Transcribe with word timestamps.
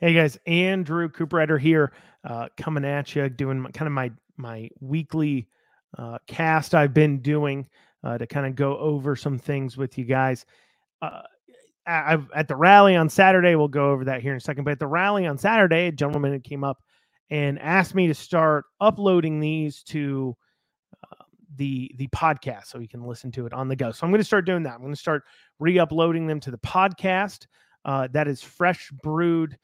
Hey 0.00 0.12
guys, 0.12 0.36
Andrew 0.44 1.08
Cooperrider 1.08 1.58
here, 1.58 1.92
uh, 2.24 2.48
coming 2.56 2.84
at 2.84 3.14
you, 3.14 3.28
doing 3.28 3.60
my, 3.60 3.70
kind 3.70 3.86
of 3.86 3.92
my 3.92 4.10
my 4.36 4.68
weekly 4.80 5.46
uh, 5.96 6.18
cast 6.26 6.74
I've 6.74 6.92
been 6.92 7.20
doing 7.20 7.68
uh, 8.02 8.18
to 8.18 8.26
kind 8.26 8.44
of 8.44 8.56
go 8.56 8.76
over 8.76 9.14
some 9.14 9.38
things 9.38 9.76
with 9.76 9.96
you 9.96 10.04
guys. 10.04 10.46
Uh, 11.00 11.22
I, 11.86 12.14
I've, 12.14 12.28
at 12.34 12.48
the 12.48 12.56
rally 12.56 12.96
on 12.96 13.08
Saturday, 13.08 13.54
we'll 13.54 13.68
go 13.68 13.92
over 13.92 14.06
that 14.06 14.20
here 14.20 14.32
in 14.32 14.36
a 14.36 14.40
second. 14.40 14.64
But 14.64 14.72
at 14.72 14.80
the 14.80 14.86
rally 14.88 15.26
on 15.26 15.38
Saturday, 15.38 15.86
a 15.86 15.92
gentleman 15.92 16.40
came 16.40 16.64
up 16.64 16.78
and 17.30 17.56
asked 17.60 17.94
me 17.94 18.08
to 18.08 18.14
start 18.14 18.64
uploading 18.80 19.38
these 19.38 19.84
to 19.84 20.36
uh, 21.04 21.24
the 21.54 21.94
the 21.98 22.08
podcast 22.08 22.66
so 22.66 22.80
you 22.80 22.88
can 22.88 23.06
listen 23.06 23.30
to 23.30 23.46
it 23.46 23.52
on 23.52 23.68
the 23.68 23.76
go. 23.76 23.92
So 23.92 24.04
I'm 24.04 24.10
going 24.10 24.20
to 24.20 24.24
start 24.24 24.44
doing 24.44 24.64
that. 24.64 24.74
I'm 24.74 24.80
going 24.80 24.92
to 24.92 24.98
start 24.98 25.22
re-uploading 25.60 26.26
them 26.26 26.40
to 26.40 26.50
the 26.50 26.58
podcast. 26.58 27.46
Uh, 27.84 28.08
that 28.10 28.26
is 28.26 28.42
Fresh 28.42 28.90
Brewed 29.04 29.56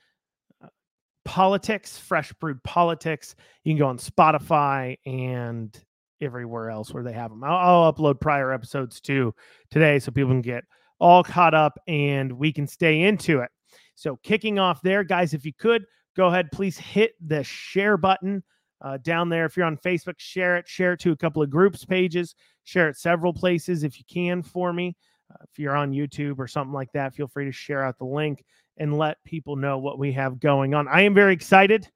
Politics, 1.31 1.97
Fresh 1.97 2.33
Brewed 2.41 2.61
Politics. 2.65 3.37
You 3.63 3.73
can 3.73 3.79
go 3.79 3.87
on 3.87 3.99
Spotify 3.99 4.99
and 5.07 5.73
everywhere 6.21 6.71
else 6.71 6.93
where 6.93 7.05
they 7.05 7.13
have 7.13 7.31
them. 7.31 7.45
I'll, 7.45 7.85
I'll, 7.85 7.93
upload 7.93 8.21
prior 8.21 8.53
episodes 8.53 9.01
too 9.01 9.33
today 9.71 10.01
so 10.01 10.11
people 10.11 10.33
can 10.33 10.41
get 10.41 10.65
all 10.99 11.23
caught 11.23 11.55
up 11.55 11.79
and 11.87 12.33
we 12.33 12.53
can 12.53 12.67
stay 12.67 13.03
into 13.03 13.39
it. 13.43 13.51
So, 13.95 14.19
kicking 14.25 14.59
off 14.59 14.83
there, 14.83 15.05
guys, 15.05 15.33
if 15.33 15.47
you 15.47 15.53
could 15.53 15.85
go 16.17 16.27
ahead, 16.27 16.51
please 16.51 16.77
hit 16.77 17.13
the 17.25 17.45
share 17.45 17.97
button 17.97 18.43
uh, 18.81 18.97
down 18.97 19.29
there. 19.29 19.45
If 19.45 19.57
you're 19.57 19.67
on 19.67 19.77
Facebook, 19.77 20.19
share 20.19 20.57
it, 20.57 20.67
share 20.67 20.95
it 20.95 21.01
to 21.01 21.13
a 21.13 21.17
couple 21.17 21.43
of 21.43 21.49
groups 21.49 21.85
pages, 21.85 22.35
share 22.65 22.89
it 22.89 22.97
several 22.97 23.33
places 23.33 23.85
if 23.85 24.01
you 24.01 24.05
can 24.13 24.43
for 24.43 24.73
me. 24.73 24.97
Uh, 25.33 25.45
if 25.49 25.61
you're 25.61 25.77
on 25.77 25.93
YouTube 25.93 26.41
or 26.41 26.49
something 26.49 26.75
like 26.75 26.91
that, 26.91 27.15
feel 27.15 27.29
free 27.29 27.45
to 27.45 27.53
share 27.53 27.85
out 27.85 27.99
the 27.99 28.05
link 28.05 28.43
and 28.77 28.97
let 28.97 29.23
people 29.25 29.57
know 29.57 29.79
what 29.79 29.99
we 29.99 30.13
have 30.13 30.41
going 30.41 30.75
on. 30.75 30.89
I 30.89 31.03
am 31.03 31.15
very 31.15 31.33
excited. 31.33 31.89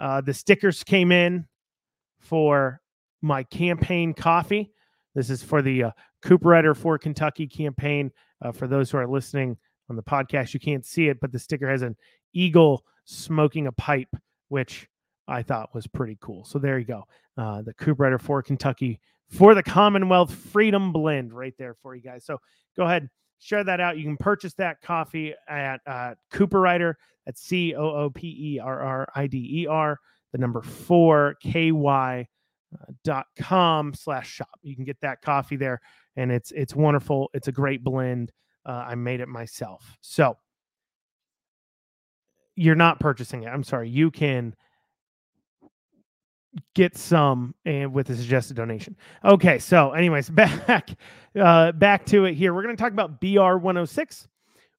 Uh, 0.00 0.20
the 0.20 0.34
stickers 0.34 0.84
came 0.84 1.12
in 1.12 1.46
for 2.20 2.80
my 3.22 3.42
campaign 3.44 4.14
coffee. 4.14 4.70
This 5.14 5.30
is 5.30 5.42
for 5.42 5.62
the 5.62 5.84
uh, 5.84 5.90
Cooperrider 6.22 6.76
for 6.76 6.98
Kentucky 6.98 7.46
campaign. 7.46 8.12
Uh, 8.42 8.52
for 8.52 8.68
those 8.68 8.90
who 8.90 8.98
are 8.98 9.06
listening 9.06 9.56
on 9.88 9.96
the 9.96 10.02
podcast, 10.02 10.54
you 10.54 10.60
can't 10.60 10.84
see 10.84 11.08
it, 11.08 11.18
but 11.20 11.32
the 11.32 11.38
sticker 11.38 11.68
has 11.68 11.82
an 11.82 11.96
eagle 12.34 12.84
smoking 13.04 13.66
a 13.66 13.72
pipe, 13.72 14.14
which 14.48 14.86
I 15.26 15.42
thought 15.42 15.74
was 15.74 15.86
pretty 15.86 16.18
cool. 16.20 16.44
So 16.44 16.58
there 16.58 16.78
you 16.78 16.84
go. 16.84 17.04
Uh, 17.36 17.62
the 17.62 17.74
Cooperrider 17.74 18.20
for 18.20 18.42
Kentucky 18.42 19.00
for 19.30 19.54
the 19.54 19.62
Commonwealth 19.62 20.34
Freedom 20.34 20.92
Blend 20.92 21.32
right 21.32 21.54
there 21.58 21.74
for 21.82 21.94
you 21.94 22.02
guys. 22.02 22.24
So 22.24 22.40
go 22.76 22.84
ahead, 22.84 23.08
share 23.38 23.64
that 23.64 23.80
out. 23.80 23.98
You 23.98 24.04
can 24.04 24.16
purchase 24.16 24.54
that 24.54 24.80
coffee 24.80 25.34
at 25.48 25.80
uh, 25.86 26.14
Cooperrider. 26.32 26.94
That's 27.26 27.42
C 27.42 27.74
O 27.74 27.90
O 27.90 28.10
P 28.10 28.54
E 28.54 28.58
R 28.58 28.80
R 28.80 29.08
I 29.14 29.26
D 29.26 29.62
E 29.62 29.66
R, 29.66 29.98
the 30.32 30.38
number 30.38 30.62
four 30.62 31.36
K 31.42 31.72
Y 31.72 32.26
uh, 32.74 32.92
dot 33.04 33.26
com 33.38 33.92
slash 33.94 34.30
shop. 34.30 34.58
You 34.62 34.74
can 34.74 34.84
get 34.84 35.00
that 35.02 35.20
coffee 35.22 35.56
there, 35.56 35.80
and 36.16 36.32
it's 36.32 36.52
it's 36.52 36.74
wonderful. 36.74 37.30
It's 37.34 37.48
a 37.48 37.52
great 37.52 37.84
blend. 37.84 38.32
Uh, 38.64 38.86
I 38.88 38.94
made 38.94 39.20
it 39.20 39.28
myself. 39.28 39.96
So 40.00 40.36
you're 42.56 42.74
not 42.74 42.98
purchasing 42.98 43.44
it. 43.44 43.48
I'm 43.48 43.62
sorry. 43.62 43.88
You 43.88 44.10
can 44.10 44.54
get 46.74 46.96
some 46.96 47.54
and 47.64 47.92
with 47.92 48.10
a 48.10 48.16
suggested 48.16 48.56
donation. 48.56 48.96
Okay, 49.24 49.58
so 49.58 49.92
anyways, 49.92 50.30
back 50.30 50.90
uh 51.38 51.72
back 51.72 52.06
to 52.06 52.24
it 52.24 52.34
here. 52.34 52.54
We're 52.54 52.62
going 52.62 52.76
to 52.76 52.82
talk 52.82 52.92
about 52.92 53.20
BR 53.20 53.56
106, 53.56 54.28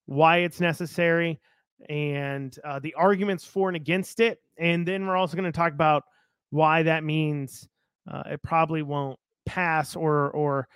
why 0.06 0.38
it's 0.38 0.60
necessary 0.60 1.40
and 1.88 2.58
uh, 2.64 2.78
the 2.78 2.94
arguments 2.94 3.44
for 3.44 3.68
and 3.68 3.76
against 3.76 4.20
it, 4.20 4.40
and 4.58 4.86
then 4.86 5.06
we're 5.06 5.16
also 5.16 5.36
going 5.36 5.50
to 5.50 5.56
talk 5.56 5.72
about 5.72 6.04
why 6.50 6.82
that 6.82 7.04
means 7.04 7.68
uh, 8.10 8.22
it 8.26 8.42
probably 8.42 8.82
won't 8.82 9.18
pass 9.46 9.96
or 9.96 10.30
or 10.30 10.68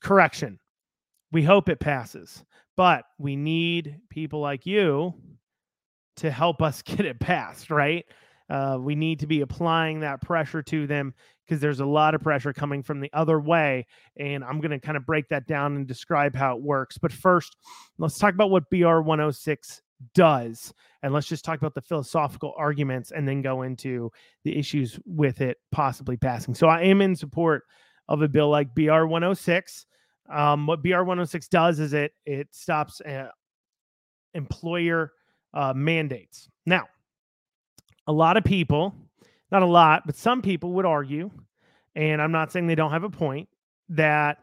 correction. 0.00 0.58
We 1.32 1.42
hope 1.42 1.68
it 1.68 1.80
passes, 1.80 2.44
but 2.76 3.04
we 3.18 3.36
need 3.36 3.98
people 4.08 4.40
like 4.40 4.66
you 4.66 5.14
to 6.16 6.30
help 6.30 6.62
us 6.62 6.82
get 6.82 7.00
it 7.00 7.20
passed, 7.20 7.70
right? 7.70 8.04
Uh, 8.50 8.76
we 8.80 8.96
need 8.96 9.20
to 9.20 9.26
be 9.26 9.42
applying 9.42 10.00
that 10.00 10.20
pressure 10.20 10.62
to 10.62 10.86
them 10.86 11.14
because 11.46 11.60
there's 11.60 11.80
a 11.80 11.86
lot 11.86 12.14
of 12.14 12.20
pressure 12.20 12.52
coming 12.52 12.82
from 12.82 13.00
the 13.00 13.10
other 13.12 13.40
way. 13.40 13.86
And 14.16 14.44
I'm 14.44 14.60
going 14.60 14.72
to 14.72 14.78
kind 14.78 14.96
of 14.96 15.06
break 15.06 15.28
that 15.28 15.46
down 15.46 15.76
and 15.76 15.86
describe 15.86 16.34
how 16.34 16.56
it 16.56 16.62
works. 16.62 16.98
But 16.98 17.12
first, 17.12 17.56
let's 17.98 18.18
talk 18.18 18.34
about 18.34 18.50
what 18.50 18.68
BR 18.70 19.00
106 19.00 19.82
does. 20.14 20.74
And 21.02 21.14
let's 21.14 21.28
just 21.28 21.44
talk 21.44 21.58
about 21.58 21.74
the 21.74 21.80
philosophical 21.80 22.52
arguments 22.56 23.12
and 23.12 23.26
then 23.26 23.40
go 23.40 23.62
into 23.62 24.10
the 24.44 24.58
issues 24.58 24.98
with 25.06 25.40
it 25.40 25.58
possibly 25.70 26.16
passing. 26.16 26.54
So 26.54 26.66
I 26.66 26.82
am 26.82 27.00
in 27.00 27.16
support 27.16 27.64
of 28.08 28.22
a 28.22 28.28
bill 28.28 28.50
like 28.50 28.74
BR 28.74 29.04
106. 29.04 29.86
Um, 30.32 30.66
what 30.66 30.82
BR 30.82 30.98
106 30.98 31.48
does 31.48 31.80
is 31.80 31.92
it 31.92 32.12
it 32.24 32.48
stops 32.52 33.00
uh, 33.00 33.28
employer 34.34 35.12
uh, 35.54 35.72
mandates. 35.74 36.48
Now, 36.66 36.86
a 38.10 38.12
lot 38.12 38.36
of 38.36 38.42
people, 38.42 38.92
not 39.52 39.62
a 39.62 39.66
lot, 39.66 40.02
but 40.04 40.16
some 40.16 40.42
people 40.42 40.72
would 40.72 40.84
argue, 40.84 41.30
and 41.94 42.20
I'm 42.20 42.32
not 42.32 42.50
saying 42.50 42.66
they 42.66 42.74
don't 42.74 42.90
have 42.90 43.04
a 43.04 43.10
point, 43.10 43.48
that 43.90 44.38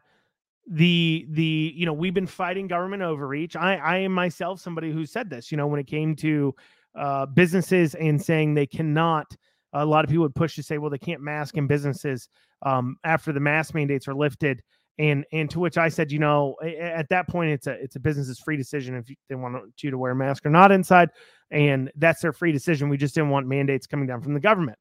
the 0.70 1.26
the 1.32 1.74
you 1.76 1.86
know 1.86 1.92
we've 1.92 2.14
been 2.14 2.28
fighting 2.28 2.68
government 2.68 3.04
overreach. 3.04 3.58
I 3.58 3.76
i 3.76 3.98
am 3.98 4.14
myself 4.14 4.62
somebody 4.62 4.92
who 4.92 5.06
said 5.06 5.30
this 5.30 5.52
you 5.52 5.58
know 5.58 5.68
when 5.68 5.82
it 5.82 5.88
came 5.88 6.16
to 6.18 6.56
uh 6.96 7.26
businesses 7.26 7.94
and 7.96 8.22
saying 8.22 8.54
they 8.54 8.66
cannot 8.66 9.36
a 9.74 9.86
lot 9.86 10.04
of 10.04 10.10
people 10.10 10.24
would 10.24 10.36
push 10.36 10.56
to 10.56 10.64
say 10.64 10.78
well 10.78 10.90
they 10.90 10.98
can't 10.98 11.22
mask 11.22 11.56
in 11.56 11.68
businesses 11.68 12.28
um 12.64 12.98
after 13.06 13.32
the 13.32 13.40
mask 13.40 13.74
mandates 13.74 14.10
are 14.10 14.14
lifted 14.14 14.62
and 15.00 15.26
and 15.32 15.50
to 15.50 15.60
which 15.60 15.78
i 15.78 15.90
said 15.90 16.12
you 16.12 16.20
know 16.20 16.56
at 16.80 17.08
that 17.10 17.28
point 17.28 17.52
it's 17.52 17.68
a 17.68 17.74
it's 17.74 17.96
a 17.96 18.00
business's 18.00 18.40
free 18.40 18.58
decision 18.58 18.96
if 18.96 19.06
they 19.30 19.36
want 19.36 19.56
you 19.82 19.92
to 19.92 19.98
wear 19.98 20.12
a 20.12 20.16
mask 20.16 20.46
or 20.46 20.50
not 20.50 20.72
inside 20.72 21.10
and 21.52 21.92
that's 21.96 22.22
their 22.22 22.34
free 22.34 22.52
decision. 22.52 22.90
We 22.90 22.98
just 22.98 23.16
didn't 23.16 23.30
want 23.30 23.48
mandates 23.48 23.88
coming 23.88 24.08
down 24.08 24.22
from 24.22 24.34
the 24.34 24.40
government. 24.40 24.78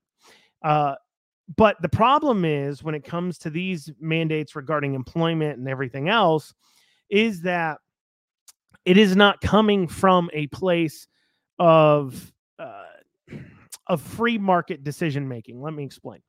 Uh, 0.62 0.94
but 1.56 1.80
the 1.80 1.88
problem 1.88 2.44
is 2.44 2.82
when 2.82 2.94
it 2.94 3.04
comes 3.04 3.38
to 3.38 3.50
these 3.50 3.90
mandates 4.00 4.56
regarding 4.56 4.94
employment 4.94 5.58
and 5.58 5.68
everything 5.68 6.08
else, 6.08 6.52
is 7.08 7.42
that 7.42 7.78
it 8.84 8.96
is 8.96 9.14
not 9.14 9.40
coming 9.40 9.86
from 9.86 10.28
a 10.32 10.48
place 10.48 11.06
of 11.60 12.32
uh, 12.58 12.84
of 13.86 14.02
free 14.02 14.38
market 14.38 14.82
decision 14.82 15.28
making. 15.28 15.62
Let 15.62 15.72
me 15.72 15.84
explain. 15.84 16.20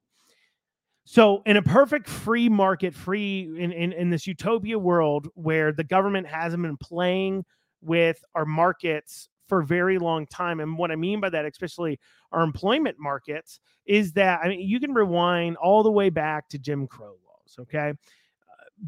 So, 1.09 1.41
in 1.45 1.56
a 1.56 1.62
perfect 1.62 2.09
free 2.09 2.50
market, 2.50 2.94
free 2.94 3.50
in, 3.57 3.72
in, 3.72 3.94
in 3.94 4.09
this 4.09 4.28
utopia 4.28 4.78
world 4.78 5.29
where 5.35 5.72
the 5.72 5.85
government 5.85 6.28
hasn't 6.28 6.62
been 6.63 6.75
playing 6.75 7.45
with 7.81 8.22
our 8.35 8.44
markets 8.44 9.29
for 9.47 9.62
a 9.62 9.66
very 9.66 10.00
long 10.00 10.28
time. 10.28 10.59
And 10.59 10.78
what 10.78 10.91
I 10.91 10.97
mean 10.97 11.22
by 11.22 11.29
that, 11.29 11.45
especially 11.45 11.97
our 12.34 12.41
employment 12.41 12.97
markets, 13.00 13.62
is 13.85 14.12
that 14.13 14.41
I 14.44 14.50
mean 14.50 14.68
you 14.68 14.81
can 14.81 14.94
rewind 14.94 15.56
all 15.56 15.81
the 15.81 15.90
way 15.90 16.09
back 16.09 16.50
to 16.50 16.59
Jim 16.59 16.85
Crow 16.88 17.16
laws. 17.25 17.56
Okay, 17.57 17.91
uh, 17.91 17.94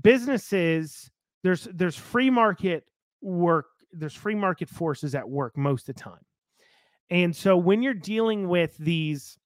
businesses 0.01 1.09
there's 1.41 1.69
there's 1.73 1.95
free 1.95 2.29
market 2.29 2.83
work, 3.21 3.67
there's 3.93 4.13
free 4.13 4.35
market 4.35 4.67
forces 4.67 5.15
at 5.15 5.29
work 5.29 5.57
most 5.57 5.87
of 5.87 5.95
the 5.95 6.01
time, 6.01 6.25
and 7.09 7.33
so 7.33 7.55
when 7.55 7.81
you're 7.81 7.93
dealing 7.93 8.49
with 8.49 8.75
these 8.77 9.38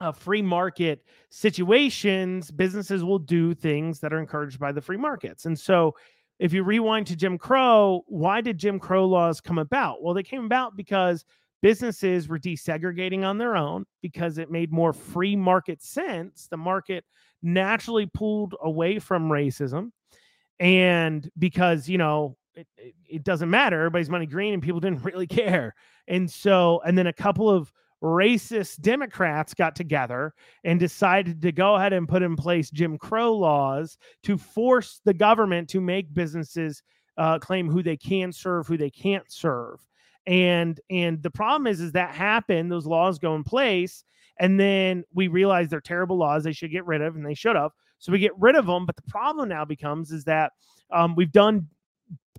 uh, 0.00 0.12
free 0.12 0.42
market 0.42 1.04
situations, 1.30 2.50
businesses 2.50 3.04
will 3.04 3.18
do 3.18 3.54
things 3.54 4.00
that 4.00 4.12
are 4.12 4.20
encouraged 4.20 4.58
by 4.58 4.72
the 4.72 4.80
free 4.80 4.96
markets, 4.96 5.46
and 5.46 5.58
so 5.58 5.94
if 6.38 6.52
you 6.52 6.62
rewind 6.62 7.06
to 7.08 7.16
Jim 7.16 7.36
Crow, 7.36 8.04
why 8.06 8.40
did 8.40 8.58
Jim 8.58 8.78
Crow 8.78 9.06
laws 9.06 9.40
come 9.40 9.58
about? 9.58 10.02
Well, 10.02 10.14
they 10.14 10.22
came 10.22 10.44
about 10.44 10.76
because 10.76 11.24
businesses 11.62 12.28
were 12.28 12.38
desegregating 12.38 13.24
on 13.24 13.38
their 13.38 13.56
own 13.56 13.84
because 14.02 14.38
it 14.38 14.50
made 14.50 14.72
more 14.72 14.92
free 14.92 15.34
market 15.34 15.82
sense. 15.82 16.46
The 16.48 16.56
market 16.56 17.04
naturally 17.42 18.06
pulled 18.06 18.54
away 18.62 18.98
from 18.98 19.28
racism. 19.28 19.90
And 20.60 21.28
because, 21.38 21.88
you 21.88 21.98
know, 21.98 22.36
it, 22.54 22.66
it, 22.76 22.94
it 23.08 23.24
doesn't 23.24 23.50
matter, 23.50 23.78
everybody's 23.78 24.10
money 24.10 24.26
green 24.26 24.54
and 24.54 24.62
people 24.62 24.80
didn't 24.80 25.04
really 25.04 25.26
care. 25.26 25.74
And 26.06 26.30
so, 26.30 26.80
and 26.86 26.96
then 26.96 27.06
a 27.08 27.12
couple 27.12 27.50
of 27.50 27.72
racist 28.02 28.80
Democrats 28.80 29.54
got 29.54 29.74
together 29.74 30.34
and 30.64 30.78
decided 30.78 31.42
to 31.42 31.52
go 31.52 31.74
ahead 31.74 31.92
and 31.92 32.08
put 32.08 32.22
in 32.22 32.36
place 32.36 32.70
Jim 32.70 32.96
Crow 32.98 33.34
laws 33.34 33.98
to 34.22 34.38
force 34.38 35.00
the 35.04 35.14
government 35.14 35.68
to 35.70 35.80
make 35.80 36.12
businesses 36.14 36.82
uh, 37.16 37.38
claim 37.38 37.68
who 37.68 37.82
they 37.82 37.96
can 37.96 38.32
serve, 38.32 38.66
who 38.66 38.76
they 38.76 38.90
can't 38.90 39.30
serve. 39.30 39.84
And 40.26 40.78
and 40.90 41.22
the 41.22 41.30
problem 41.30 41.66
is, 41.66 41.80
is 41.80 41.92
that 41.92 42.14
happen. 42.14 42.68
Those 42.68 42.86
laws 42.86 43.18
go 43.18 43.34
in 43.34 43.42
place, 43.44 44.04
and 44.38 44.60
then 44.60 45.04
we 45.14 45.28
realize 45.28 45.68
they're 45.68 45.80
terrible 45.80 46.18
laws. 46.18 46.44
They 46.44 46.52
should 46.52 46.70
get 46.70 46.86
rid 46.86 47.00
of, 47.00 47.16
and 47.16 47.24
they 47.24 47.34
should 47.34 47.56
have. 47.56 47.72
So 47.98 48.12
we 48.12 48.18
get 48.18 48.38
rid 48.38 48.54
of 48.54 48.66
them. 48.66 48.86
But 48.86 48.96
the 48.96 49.02
problem 49.02 49.48
now 49.48 49.64
becomes 49.64 50.12
is 50.12 50.24
that 50.24 50.52
um, 50.92 51.14
we've 51.14 51.32
done 51.32 51.66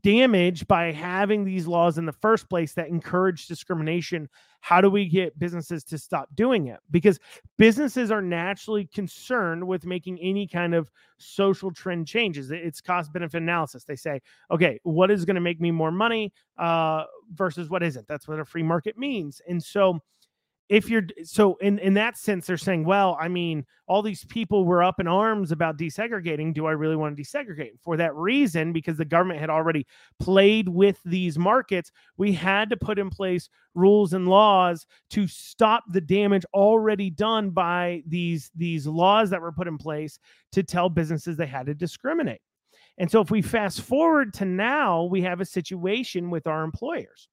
damage 0.01 0.68
by 0.68 0.92
having 0.92 1.44
these 1.44 1.68
laws 1.68 1.98
in 1.98 2.06
the 2.06 2.13
first 2.13 2.50
place 2.50 2.74
that 2.74 2.88
encourage 2.88 3.48
discrimination 3.48 4.30
how 4.62 4.81
do 4.81 4.89
we 4.89 5.07
get 5.07 5.38
businesses 5.39 5.83
to 5.86 5.98
stop 5.98 6.27
doing 6.36 6.68
it? 6.68 6.80
Because 6.92 7.19
businesses 7.57 8.12
are 8.12 8.21
naturally 8.21 8.86
concerned 8.86 9.66
with 9.66 9.86
making 9.86 10.19
any 10.19 10.48
kind 10.48 10.75
of 10.75 10.92
social 11.18 11.71
trend 11.71 12.07
changes. 12.07 12.51
It's 12.51 12.81
cost 12.81 13.13
benefit 13.13 13.42
analysis. 13.42 13.83
They 13.86 13.95
say 13.95 14.21
okay 14.51 14.80
what 14.83 15.12
is 15.12 15.25
going 15.25 15.36
to 15.36 15.42
make 15.42 15.62
me 15.62 15.71
more 15.71 15.92
money 15.92 16.33
uh, 16.57 17.06
versus 17.33 17.69
what 17.69 17.83
isn't? 17.83 18.07
That's 18.07 18.27
what 18.27 18.39
a 18.39 18.45
free 18.45 18.63
market 18.63 18.98
means. 18.98 19.42
And 19.48 19.63
so 19.63 20.01
if 20.69 20.88
you're 20.89 21.07
so 21.24 21.56
in 21.57 21.80
in 21.80 21.95
that 21.95 22.16
sense 22.16 22.45
they're 22.45 22.57
saying 22.57 22.86
well 22.86 23.18
i 23.19 23.27
mean 23.27 23.66
all 23.88 24.04
these 24.04 24.24
people 24.25 24.66
were 24.66 24.83
up 24.83 25.00
in 25.00 25.07
arms 25.07 25.51
about 25.51 25.77
desegregating. 25.77 26.54
Do 26.54 26.68
i 26.68 26.71
really 26.71 26.95
want 26.95 27.18
to 27.18 27.24
desegregate? 27.24 27.71
For 27.81 27.98
that 27.98 28.16
reason 28.16 28.71
because 28.71 28.98
the 28.98 29.06
government 29.06 29.39
had 29.39 29.50
already 29.50 29.88
played 30.19 30.69
with 30.69 31.00
these 31.04 31.38
markets 31.38 31.92
we 32.18 32.31
had 32.31 32.69
to 32.69 32.77
put 32.77 33.00
in 33.00 33.10
place 33.10 33.50
rules 33.74 34.13
and 34.13 34.27
laws 34.27 34.86
to 35.10 35.27
stop 35.27 35.83
the 35.92 36.01
damage 36.01 36.45
already 36.54 37.10
done 37.10 37.50
by 37.50 38.04
these 38.07 38.51
these 38.56 38.86
laws 38.86 39.31
that 39.31 39.42
were 39.42 39.51
put 39.51 39.68
in 39.68 39.77
place 39.77 40.19
to 40.51 40.63
tell 40.63 40.89
businesses 40.89 41.36
they 41.36 41.45
had 41.48 41.66
to 41.66 41.74
discriminate. 41.74 42.42
And 42.98 43.10
so 43.10 43.21
if 43.21 43.31
we 43.31 43.42
fast 43.42 43.81
forward 43.81 44.33
to 44.36 44.45
now 44.45 45.04
we 45.06 45.21
have 45.21 45.42
a 45.42 45.45
situation 45.45 46.30
with 46.30 46.45
our 46.48 46.63
employers 46.63 47.27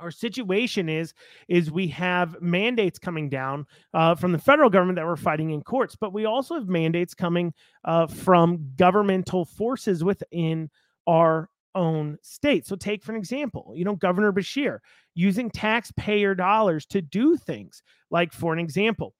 our 0.00 0.10
situation 0.10 0.88
is 0.88 1.14
is 1.48 1.70
we 1.70 1.86
have 1.88 2.40
mandates 2.40 2.98
coming 2.98 3.28
down 3.28 3.66
uh, 3.94 4.14
from 4.14 4.32
the 4.32 4.38
federal 4.38 4.70
government 4.70 4.96
that 4.96 5.06
we're 5.06 5.16
fighting 5.16 5.50
in 5.50 5.62
courts 5.62 5.96
but 5.96 6.12
we 6.12 6.24
also 6.24 6.54
have 6.54 6.68
mandates 6.68 7.14
coming 7.14 7.52
uh, 7.84 8.06
from 8.06 8.72
governmental 8.76 9.44
forces 9.44 10.02
within 10.02 10.68
our 11.06 11.48
own 11.74 12.18
state. 12.22 12.66
So 12.66 12.76
take 12.76 13.02
for 13.02 13.12
an 13.12 13.18
example 13.18 13.72
you 13.74 13.84
know 13.84 13.96
governor 13.96 14.32
Beshear 14.32 14.78
using 15.14 15.50
taxpayer 15.50 16.34
dollars 16.34 16.86
to 16.86 17.02
do 17.02 17.36
things. 17.36 17.82
Like 18.10 18.32
for 18.32 18.52
an 18.52 18.58
example 18.58 19.14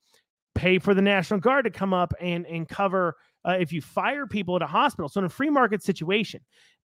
pay 0.55 0.79
for 0.79 0.93
the 0.93 1.01
national 1.01 1.41
guard 1.41 1.65
to 1.65 1.71
come 1.71 1.95
up 1.95 2.13
and 2.21 2.47
and 2.47 2.69
cover 2.69 3.17
uh, 3.45 3.57
if 3.59 3.73
you 3.73 3.81
fire 3.81 4.27
people 4.27 4.57
at 4.57 4.63
a 4.63 4.67
hospital. 4.67 5.09
So 5.09 5.21
in 5.21 5.27
a 5.27 5.31
free 5.31 5.51
market 5.51 5.83
situation 5.83 6.41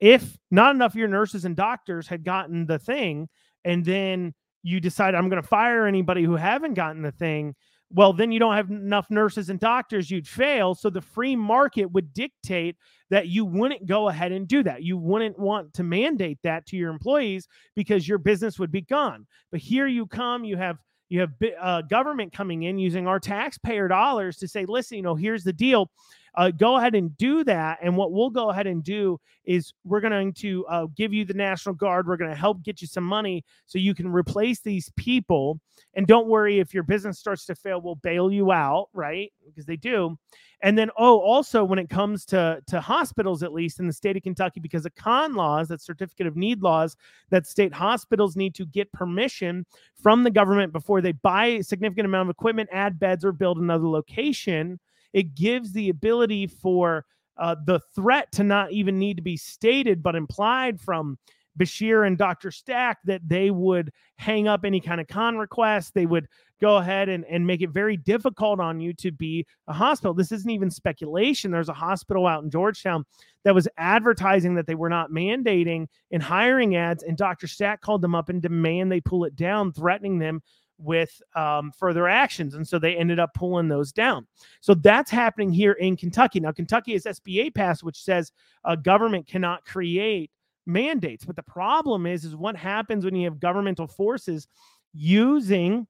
if 0.00 0.38
not 0.50 0.74
enough 0.74 0.92
of 0.92 0.96
your 0.96 1.08
nurses 1.08 1.44
and 1.44 1.54
doctors 1.54 2.08
had 2.08 2.24
gotten 2.24 2.66
the 2.66 2.78
thing 2.78 3.28
and 3.64 3.84
then 3.84 4.34
you 4.62 4.80
decide 4.80 5.14
I'm 5.14 5.28
going 5.28 5.42
to 5.42 5.48
fire 5.48 5.86
anybody 5.86 6.22
who 6.22 6.36
haven't 6.36 6.74
gotten 6.74 7.02
the 7.02 7.12
thing, 7.12 7.54
well, 7.92 8.12
then 8.12 8.30
you 8.30 8.38
don't 8.38 8.54
have 8.54 8.70
enough 8.70 9.10
nurses 9.10 9.50
and 9.50 9.58
doctors, 9.58 10.10
you'd 10.10 10.28
fail. 10.28 10.74
So 10.74 10.90
the 10.90 11.00
free 11.00 11.34
market 11.34 11.86
would 11.86 12.12
dictate 12.12 12.76
that 13.10 13.26
you 13.26 13.44
wouldn't 13.44 13.86
go 13.86 14.08
ahead 14.08 14.30
and 14.30 14.46
do 14.46 14.62
that. 14.62 14.84
You 14.84 14.96
wouldn't 14.96 15.38
want 15.38 15.74
to 15.74 15.82
mandate 15.82 16.38
that 16.44 16.66
to 16.66 16.76
your 16.76 16.90
employees 16.90 17.48
because 17.74 18.06
your 18.06 18.18
business 18.18 18.58
would 18.60 18.70
be 18.70 18.82
gone. 18.82 19.26
But 19.50 19.60
here 19.60 19.88
you 19.88 20.06
come, 20.06 20.44
you 20.44 20.56
have 20.56 20.78
you 21.08 21.18
have 21.20 21.32
uh, 21.60 21.82
government 21.82 22.32
coming 22.32 22.62
in 22.62 22.78
using 22.78 23.08
our 23.08 23.18
taxpayer 23.18 23.88
dollars 23.88 24.36
to 24.36 24.46
say, 24.46 24.64
listen, 24.64 24.96
you 24.96 25.02
know, 25.02 25.16
here's 25.16 25.42
the 25.42 25.52
deal 25.52 25.90
uh, 26.34 26.50
go 26.50 26.76
ahead 26.76 26.94
and 26.94 27.16
do 27.16 27.44
that. 27.44 27.78
And 27.82 27.96
what 27.96 28.12
we'll 28.12 28.30
go 28.30 28.50
ahead 28.50 28.66
and 28.66 28.82
do 28.82 29.20
is 29.44 29.72
we're 29.84 30.00
going 30.00 30.32
to 30.32 30.66
uh, 30.66 30.86
give 30.96 31.12
you 31.12 31.24
the 31.24 31.34
National 31.34 31.74
Guard. 31.74 32.06
We're 32.06 32.16
going 32.16 32.30
to 32.30 32.36
help 32.36 32.62
get 32.62 32.80
you 32.80 32.86
some 32.86 33.04
money 33.04 33.44
so 33.66 33.78
you 33.78 33.94
can 33.94 34.10
replace 34.10 34.60
these 34.60 34.90
people. 34.96 35.60
And 35.94 36.06
don't 36.06 36.28
worry 36.28 36.60
if 36.60 36.72
your 36.72 36.82
business 36.82 37.18
starts 37.18 37.46
to 37.46 37.54
fail, 37.54 37.80
we'll 37.80 37.96
bail 37.96 38.30
you 38.30 38.52
out, 38.52 38.88
right? 38.92 39.32
Because 39.46 39.66
they 39.66 39.76
do. 39.76 40.16
And 40.62 40.76
then, 40.76 40.90
oh, 40.98 41.18
also 41.18 41.64
when 41.64 41.78
it 41.78 41.88
comes 41.88 42.26
to 42.26 42.60
to 42.66 42.80
hospitals, 42.80 43.42
at 43.42 43.52
least 43.52 43.80
in 43.80 43.86
the 43.86 43.92
state 43.92 44.16
of 44.16 44.22
Kentucky, 44.22 44.60
because 44.60 44.84
of 44.84 44.94
con 44.94 45.34
laws, 45.34 45.68
that 45.68 45.80
certificate 45.80 46.26
of 46.26 46.36
need 46.36 46.62
laws, 46.62 46.96
that 47.30 47.46
state 47.46 47.72
hospitals 47.72 48.36
need 48.36 48.54
to 48.56 48.66
get 48.66 48.92
permission 48.92 49.64
from 50.02 50.22
the 50.22 50.30
government 50.30 50.72
before 50.72 51.00
they 51.00 51.12
buy 51.12 51.46
a 51.46 51.64
significant 51.64 52.04
amount 52.04 52.28
of 52.28 52.34
equipment, 52.34 52.68
add 52.72 53.00
beds, 53.00 53.24
or 53.24 53.32
build 53.32 53.56
another 53.56 53.88
location 53.88 54.78
it 55.12 55.34
gives 55.34 55.72
the 55.72 55.88
ability 55.88 56.46
for 56.46 57.04
uh, 57.38 57.56
the 57.64 57.80
threat 57.94 58.30
to 58.32 58.44
not 58.44 58.72
even 58.72 58.98
need 58.98 59.16
to 59.16 59.22
be 59.22 59.36
stated, 59.36 60.02
but 60.02 60.14
implied 60.14 60.80
from 60.80 61.18
Beshear 61.58 62.06
and 62.06 62.16
Dr. 62.16 62.50
Stack 62.50 62.98
that 63.04 63.26
they 63.26 63.50
would 63.50 63.90
hang 64.16 64.48
up 64.48 64.64
any 64.64 64.80
kind 64.80 65.00
of 65.00 65.08
con 65.08 65.36
request. 65.36 65.94
They 65.94 66.06
would 66.06 66.26
go 66.60 66.76
ahead 66.76 67.08
and, 67.08 67.24
and 67.24 67.46
make 67.46 67.62
it 67.62 67.70
very 67.70 67.96
difficult 67.96 68.60
on 68.60 68.80
you 68.80 68.92
to 68.94 69.10
be 69.10 69.46
a 69.66 69.72
hospital. 69.72 70.14
This 70.14 70.32
isn't 70.32 70.50
even 70.50 70.70
speculation. 70.70 71.50
There's 71.50 71.68
a 71.68 71.74
hospital 71.74 72.26
out 72.26 72.44
in 72.44 72.50
Georgetown 72.50 73.04
that 73.44 73.54
was 73.54 73.68
advertising 73.78 74.54
that 74.54 74.66
they 74.66 74.74
were 74.74 74.88
not 74.88 75.10
mandating 75.10 75.86
in 76.10 76.20
hiring 76.20 76.76
ads, 76.76 77.02
and 77.02 77.16
Dr. 77.16 77.46
Stack 77.46 77.80
called 77.80 78.02
them 78.02 78.14
up 78.14 78.28
and 78.28 78.42
demand 78.42 78.92
they 78.92 79.00
pull 79.00 79.24
it 79.24 79.36
down, 79.36 79.72
threatening 79.72 80.18
them 80.18 80.42
with 80.80 81.20
um, 81.34 81.72
further 81.72 82.08
actions. 82.08 82.54
And 82.54 82.66
so 82.66 82.78
they 82.78 82.96
ended 82.96 83.18
up 83.18 83.34
pulling 83.34 83.68
those 83.68 83.92
down. 83.92 84.26
So 84.60 84.74
that's 84.74 85.10
happening 85.10 85.52
here 85.52 85.72
in 85.72 85.96
Kentucky. 85.96 86.40
Now, 86.40 86.52
Kentucky 86.52 86.94
is 86.94 87.04
SBA 87.04 87.52
8 87.56 87.82
which 87.82 88.02
says 88.02 88.32
a 88.64 88.76
government 88.76 89.26
cannot 89.26 89.64
create 89.64 90.30
mandates. 90.66 91.24
But 91.24 91.36
the 91.36 91.42
problem 91.42 92.06
is, 92.06 92.24
is 92.24 92.36
what 92.36 92.56
happens 92.56 93.04
when 93.04 93.14
you 93.14 93.24
have 93.24 93.40
governmental 93.40 93.86
forces 93.86 94.48
using 94.92 95.86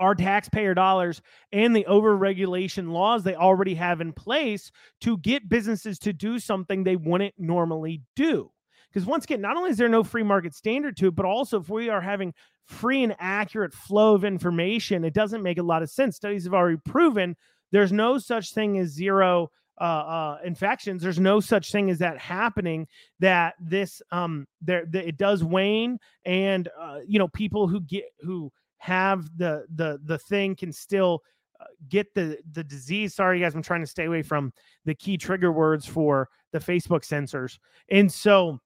our 0.00 0.14
taxpayer 0.14 0.74
dollars 0.74 1.22
and 1.52 1.76
the 1.76 1.86
overregulation 1.88 2.90
laws 2.90 3.22
they 3.22 3.36
already 3.36 3.74
have 3.74 4.00
in 4.00 4.12
place 4.12 4.72
to 5.00 5.16
get 5.18 5.48
businesses 5.48 5.98
to 6.00 6.12
do 6.12 6.38
something 6.38 6.82
they 6.82 6.96
wouldn't 6.96 7.34
normally 7.38 8.02
do. 8.16 8.50
Because 8.92 9.06
once 9.06 9.24
again, 9.24 9.40
not 9.40 9.56
only 9.56 9.70
is 9.70 9.78
there 9.78 9.88
no 9.88 10.04
free 10.04 10.22
market 10.22 10.54
standard 10.54 10.96
to 10.98 11.08
it, 11.08 11.14
but 11.14 11.24
also 11.24 11.60
if 11.60 11.68
we 11.68 11.88
are 11.88 12.00
having 12.00 12.34
free 12.66 13.02
and 13.02 13.16
accurate 13.18 13.72
flow 13.72 14.14
of 14.14 14.24
information, 14.24 15.04
it 15.04 15.14
doesn't 15.14 15.42
make 15.42 15.58
a 15.58 15.62
lot 15.62 15.82
of 15.82 15.90
sense. 15.90 16.16
Studies 16.16 16.44
have 16.44 16.54
already 16.54 16.78
proven 16.84 17.36
there's 17.70 17.92
no 17.92 18.18
such 18.18 18.52
thing 18.52 18.78
as 18.78 18.90
zero 18.90 19.50
uh, 19.80 19.84
uh, 19.84 20.38
infections. 20.44 21.02
There's 21.02 21.18
no 21.18 21.40
such 21.40 21.72
thing 21.72 21.90
as 21.90 21.98
that 21.98 22.18
happening. 22.18 22.86
That 23.18 23.54
this 23.58 24.02
um 24.12 24.46
there 24.60 24.84
that 24.86 25.08
it 25.08 25.16
does 25.16 25.42
wane, 25.42 25.98
and 26.24 26.68
uh, 26.78 27.00
you 27.06 27.18
know 27.18 27.28
people 27.28 27.66
who 27.66 27.80
get 27.80 28.04
who 28.20 28.52
have 28.78 29.26
the 29.36 29.64
the 29.74 29.98
the 30.04 30.18
thing 30.18 30.54
can 30.54 30.72
still 30.72 31.22
uh, 31.60 31.64
get 31.88 32.14
the 32.14 32.38
the 32.52 32.62
disease. 32.62 33.14
Sorry, 33.14 33.40
guys, 33.40 33.54
I'm 33.54 33.62
trying 33.62 33.80
to 33.80 33.86
stay 33.86 34.04
away 34.04 34.22
from 34.22 34.52
the 34.84 34.94
key 34.94 35.16
trigger 35.16 35.50
words 35.50 35.86
for 35.86 36.28
the 36.52 36.58
Facebook 36.58 37.04
censors, 37.04 37.58
and 37.88 38.12
so 38.12 38.60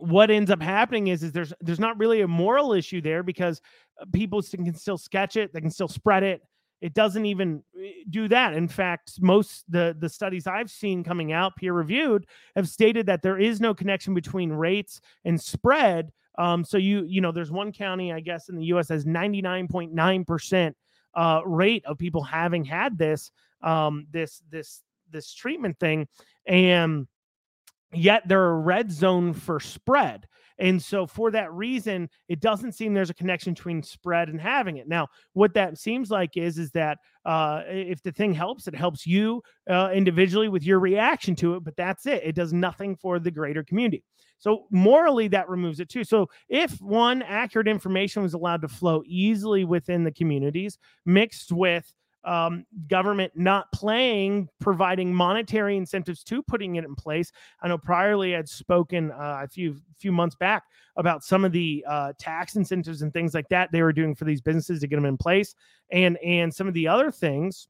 what 0.00 0.30
ends 0.30 0.50
up 0.50 0.62
happening 0.62 1.08
is 1.08 1.22
is 1.22 1.32
there's 1.32 1.52
there's 1.60 1.80
not 1.80 1.98
really 1.98 2.20
a 2.22 2.28
moral 2.28 2.72
issue 2.72 3.00
there 3.00 3.22
because 3.22 3.60
uh, 4.00 4.04
people 4.12 4.42
can 4.42 4.74
still 4.74 4.98
sketch 4.98 5.36
it 5.36 5.52
they 5.52 5.60
can 5.60 5.70
still 5.70 5.88
spread 5.88 6.22
it. 6.22 6.42
It 6.82 6.92
doesn't 6.92 7.24
even 7.24 7.62
eh, 7.82 7.90
do 8.10 8.28
that. 8.28 8.54
In 8.54 8.68
fact 8.68 9.12
most 9.20 9.64
the 9.68 9.96
the 9.98 10.08
studies 10.08 10.46
i've 10.46 10.70
seen 10.70 11.02
coming 11.04 11.32
out 11.32 11.56
peer 11.56 11.72
reviewed 11.72 12.26
have 12.54 12.68
stated 12.68 13.06
that 13.06 13.22
there 13.22 13.38
is 13.38 13.60
no 13.60 13.74
connection 13.74 14.14
between 14.14 14.52
rates 14.52 15.00
and 15.24 15.40
spread. 15.40 16.12
Um, 16.38 16.64
so 16.64 16.76
you 16.76 17.04
you 17.04 17.20
know 17.20 17.32
there's 17.32 17.50
one 17.50 17.72
county 17.72 18.12
i 18.12 18.20
guess 18.20 18.50
in 18.50 18.56
the 18.56 18.64
us 18.64 18.90
has 18.90 19.06
99.9% 19.06 20.74
uh, 21.14 21.40
rate 21.46 21.82
of 21.86 21.96
people 21.96 22.22
having 22.22 22.62
had 22.62 22.98
this 22.98 23.30
um, 23.62 24.06
this 24.10 24.42
this 24.50 24.82
this 25.10 25.32
treatment 25.32 25.78
thing. 25.78 26.08
And 26.46 27.06
yet 27.92 28.26
they're 28.26 28.50
a 28.50 28.58
red 28.58 28.90
zone 28.90 29.32
for 29.32 29.60
spread. 29.60 30.26
And 30.58 30.82
so, 30.82 31.06
for 31.06 31.30
that 31.32 31.52
reason, 31.52 32.08
it 32.28 32.40
doesn't 32.40 32.72
seem 32.72 32.94
there's 32.94 33.10
a 33.10 33.14
connection 33.14 33.52
between 33.52 33.82
spread 33.82 34.30
and 34.30 34.40
having 34.40 34.78
it. 34.78 34.88
Now, 34.88 35.08
what 35.34 35.52
that 35.54 35.76
seems 35.76 36.10
like 36.10 36.36
is 36.36 36.58
is 36.58 36.70
that 36.70 36.98
uh, 37.26 37.62
if 37.66 38.02
the 38.02 38.12
thing 38.12 38.32
helps, 38.32 38.66
it 38.66 38.74
helps 38.74 39.06
you 39.06 39.42
uh, 39.68 39.90
individually 39.92 40.48
with 40.48 40.64
your 40.64 40.80
reaction 40.80 41.34
to 41.36 41.56
it, 41.56 41.64
but 41.64 41.76
that's 41.76 42.06
it. 42.06 42.22
It 42.24 42.34
does 42.34 42.54
nothing 42.54 42.96
for 42.96 43.18
the 43.18 43.30
greater 43.30 43.62
community. 43.62 44.02
So 44.38 44.66
morally, 44.70 45.28
that 45.28 45.48
removes 45.48 45.80
it 45.80 45.88
too. 45.88 46.04
So 46.04 46.28
if 46.48 46.80
one 46.80 47.22
accurate 47.22 47.68
information 47.68 48.22
was 48.22 48.34
allowed 48.34 48.62
to 48.62 48.68
flow 48.68 49.02
easily 49.06 49.64
within 49.64 50.04
the 50.04 50.12
communities, 50.12 50.78
mixed 51.04 51.52
with 51.52 51.92
um, 52.26 52.66
government 52.88 53.32
not 53.36 53.70
playing, 53.72 54.48
providing 54.60 55.14
monetary 55.14 55.76
incentives 55.76 56.22
to 56.24 56.42
putting 56.42 56.76
it 56.76 56.84
in 56.84 56.94
place. 56.94 57.32
I 57.62 57.68
know 57.68 57.78
Priorly 57.78 58.34
had 58.34 58.48
spoken 58.48 59.12
uh, 59.12 59.40
a 59.44 59.48
few 59.48 59.76
few 59.98 60.12
months 60.12 60.36
back 60.36 60.64
about 60.96 61.24
some 61.24 61.44
of 61.44 61.52
the 61.52 61.84
uh, 61.88 62.12
tax 62.18 62.56
incentives 62.56 63.02
and 63.02 63.12
things 63.12 63.32
like 63.32 63.48
that 63.48 63.70
they 63.72 63.82
were 63.82 63.92
doing 63.92 64.14
for 64.14 64.24
these 64.24 64.40
businesses 64.40 64.80
to 64.80 64.86
get 64.86 64.96
them 64.96 65.06
in 65.06 65.16
place, 65.16 65.54
and 65.92 66.18
and 66.18 66.52
some 66.52 66.68
of 66.68 66.74
the 66.74 66.88
other 66.88 67.10
things. 67.10 67.68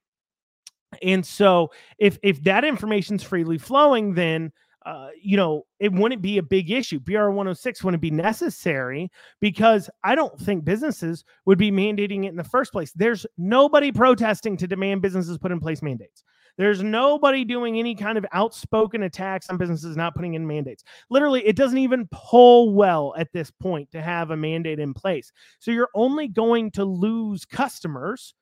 And 1.02 1.24
so, 1.24 1.70
if 1.98 2.18
if 2.22 2.42
that 2.44 2.64
information's 2.64 3.22
freely 3.22 3.58
flowing, 3.58 4.14
then 4.14 4.52
uh, 4.86 5.08
you 5.20 5.36
know, 5.36 5.66
it 5.80 5.92
wouldn't 5.92 6.22
be 6.22 6.38
a 6.38 6.42
big 6.42 6.70
issue. 6.70 7.00
BR 7.00 7.30
106 7.30 7.82
wouldn't 7.82 8.00
be 8.00 8.12
necessary 8.12 9.10
because 9.40 9.90
I 10.04 10.14
don't 10.14 10.38
think 10.38 10.64
businesses 10.64 11.24
would 11.44 11.58
be 11.58 11.72
mandating 11.72 12.24
it 12.24 12.28
in 12.28 12.36
the 12.36 12.44
first 12.44 12.70
place. 12.70 12.92
There's 12.94 13.26
nobody 13.36 13.90
protesting 13.90 14.56
to 14.58 14.68
demand 14.68 15.02
businesses 15.02 15.38
put 15.38 15.50
in 15.50 15.58
place 15.58 15.82
mandates. 15.82 16.22
There's 16.56 16.84
nobody 16.84 17.44
doing 17.44 17.80
any 17.80 17.96
kind 17.96 18.16
of 18.16 18.24
outspoken 18.32 19.02
attacks 19.02 19.50
on 19.50 19.58
businesses 19.58 19.96
not 19.96 20.14
putting 20.14 20.34
in 20.34 20.46
mandates. 20.46 20.84
Literally, 21.10 21.44
it 21.44 21.56
doesn't 21.56 21.78
even 21.78 22.08
pull 22.12 22.72
well 22.72 23.12
at 23.18 23.32
this 23.32 23.50
point 23.50 23.90
to 23.90 24.00
have 24.00 24.30
a 24.30 24.36
mandate 24.36 24.78
in 24.78 24.94
place. 24.94 25.32
So 25.58 25.72
you're 25.72 25.90
only 25.94 26.28
going 26.28 26.70
to 26.72 26.84
lose 26.84 27.44
customers. 27.44 28.34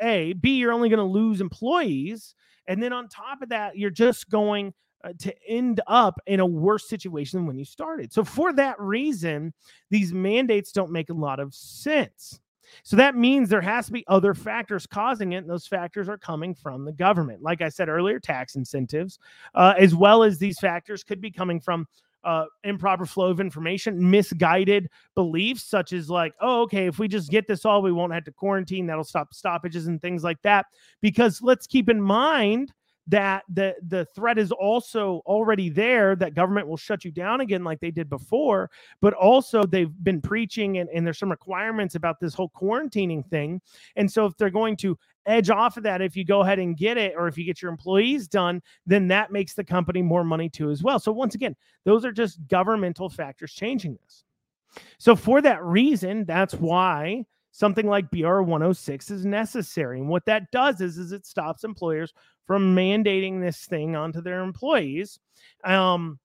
A, 0.00 0.32
B, 0.32 0.56
you're 0.56 0.72
only 0.72 0.88
going 0.88 0.98
to 0.98 1.04
lose 1.04 1.42
employees. 1.42 2.34
And 2.66 2.82
then 2.82 2.94
on 2.94 3.08
top 3.08 3.42
of 3.42 3.50
that, 3.50 3.76
you're 3.76 3.90
just 3.90 4.30
going 4.30 4.72
uh, 5.04 5.12
to 5.18 5.34
end 5.48 5.80
up 5.86 6.20
in 6.26 6.40
a 6.40 6.46
worse 6.46 6.88
situation 6.88 7.38
than 7.38 7.46
when 7.46 7.58
you 7.58 7.64
started. 7.64 8.12
So, 8.12 8.24
for 8.24 8.52
that 8.54 8.78
reason, 8.80 9.52
these 9.90 10.12
mandates 10.12 10.72
don't 10.72 10.90
make 10.90 11.10
a 11.10 11.14
lot 11.14 11.40
of 11.40 11.54
sense. 11.54 12.40
So 12.82 12.96
that 12.96 13.16
means 13.16 13.48
there 13.48 13.60
has 13.60 13.86
to 13.86 13.92
be 13.92 14.04
other 14.08 14.34
factors 14.34 14.86
causing 14.86 15.32
it. 15.32 15.38
And 15.38 15.50
those 15.50 15.66
factors 15.66 16.08
are 16.08 16.18
coming 16.18 16.54
from 16.54 16.84
the 16.84 16.92
government. 16.92 17.42
Like 17.42 17.60
I 17.60 17.68
said 17.68 17.88
earlier, 17.88 18.18
tax 18.18 18.54
incentives, 18.56 19.18
uh, 19.54 19.74
as 19.78 19.94
well 19.94 20.22
as 20.22 20.38
these 20.38 20.58
factors 20.58 21.04
could 21.04 21.20
be 21.20 21.30
coming 21.30 21.60
from 21.60 21.86
uh, 22.24 22.44
improper 22.62 23.04
flow 23.04 23.30
of 23.30 23.40
information, 23.40 24.10
misguided 24.10 24.88
beliefs, 25.14 25.64
such 25.64 25.92
as 25.92 26.08
like, 26.08 26.34
oh, 26.40 26.62
okay, 26.62 26.86
if 26.86 26.98
we 26.98 27.08
just 27.08 27.30
get 27.30 27.48
this 27.48 27.64
all, 27.64 27.82
we 27.82 27.92
won't 27.92 28.12
have 28.12 28.24
to 28.24 28.32
quarantine. 28.32 28.86
That'll 28.86 29.04
stop 29.04 29.34
stoppages 29.34 29.88
and 29.88 30.00
things 30.00 30.22
like 30.22 30.40
that. 30.42 30.66
Because 31.00 31.42
let's 31.42 31.66
keep 31.66 31.88
in 31.88 32.00
mind 32.00 32.72
that 33.08 33.42
the 33.48 33.74
the 33.88 34.04
threat 34.14 34.38
is 34.38 34.52
also 34.52 35.22
already 35.26 35.68
there 35.68 36.14
that 36.14 36.34
government 36.34 36.68
will 36.68 36.76
shut 36.76 37.04
you 37.04 37.10
down 37.10 37.40
again 37.40 37.64
like 37.64 37.80
they 37.80 37.90
did 37.90 38.08
before 38.08 38.70
but 39.00 39.12
also 39.14 39.64
they've 39.64 39.92
been 40.04 40.20
preaching 40.20 40.78
and, 40.78 40.88
and 40.90 41.04
there's 41.04 41.18
some 41.18 41.30
requirements 41.30 41.96
about 41.96 42.20
this 42.20 42.34
whole 42.34 42.50
quarantining 42.50 43.26
thing. 43.28 43.60
And 43.96 44.10
so 44.10 44.26
if 44.26 44.36
they're 44.36 44.50
going 44.50 44.76
to 44.78 44.96
edge 45.26 45.50
off 45.50 45.76
of 45.76 45.82
that 45.82 46.00
if 46.00 46.16
you 46.16 46.24
go 46.24 46.42
ahead 46.42 46.58
and 46.58 46.76
get 46.76 46.96
it 46.96 47.14
or 47.16 47.28
if 47.28 47.36
you 47.36 47.44
get 47.44 47.62
your 47.62 47.70
employees 47.70 48.26
done 48.28 48.60
then 48.86 49.08
that 49.08 49.30
makes 49.30 49.54
the 49.54 49.64
company 49.64 50.02
more 50.02 50.24
money 50.24 50.48
too 50.48 50.70
as 50.70 50.82
well. 50.82 50.98
So 50.98 51.12
once 51.12 51.34
again 51.34 51.56
those 51.84 52.04
are 52.04 52.12
just 52.12 52.38
governmental 52.48 53.08
factors 53.08 53.52
changing 53.52 53.98
this. 54.02 54.24
So 54.98 55.16
for 55.16 55.40
that 55.42 55.62
reason 55.64 56.24
that's 56.24 56.54
why 56.54 57.24
something 57.52 57.86
like 57.86 58.10
BR 58.10 58.40
106 58.40 59.10
is 59.10 59.24
necessary. 59.24 60.00
And 60.00 60.08
what 60.08 60.24
that 60.24 60.50
does 60.50 60.80
is, 60.80 60.98
is 60.98 61.12
it 61.12 61.26
stops 61.26 61.64
employers 61.64 62.12
from 62.46 62.74
mandating 62.76 63.40
this 63.40 63.64
thing 63.66 63.96
onto 63.96 64.20
their 64.20 64.40
employees. 64.40 65.18
Um, 65.64 66.18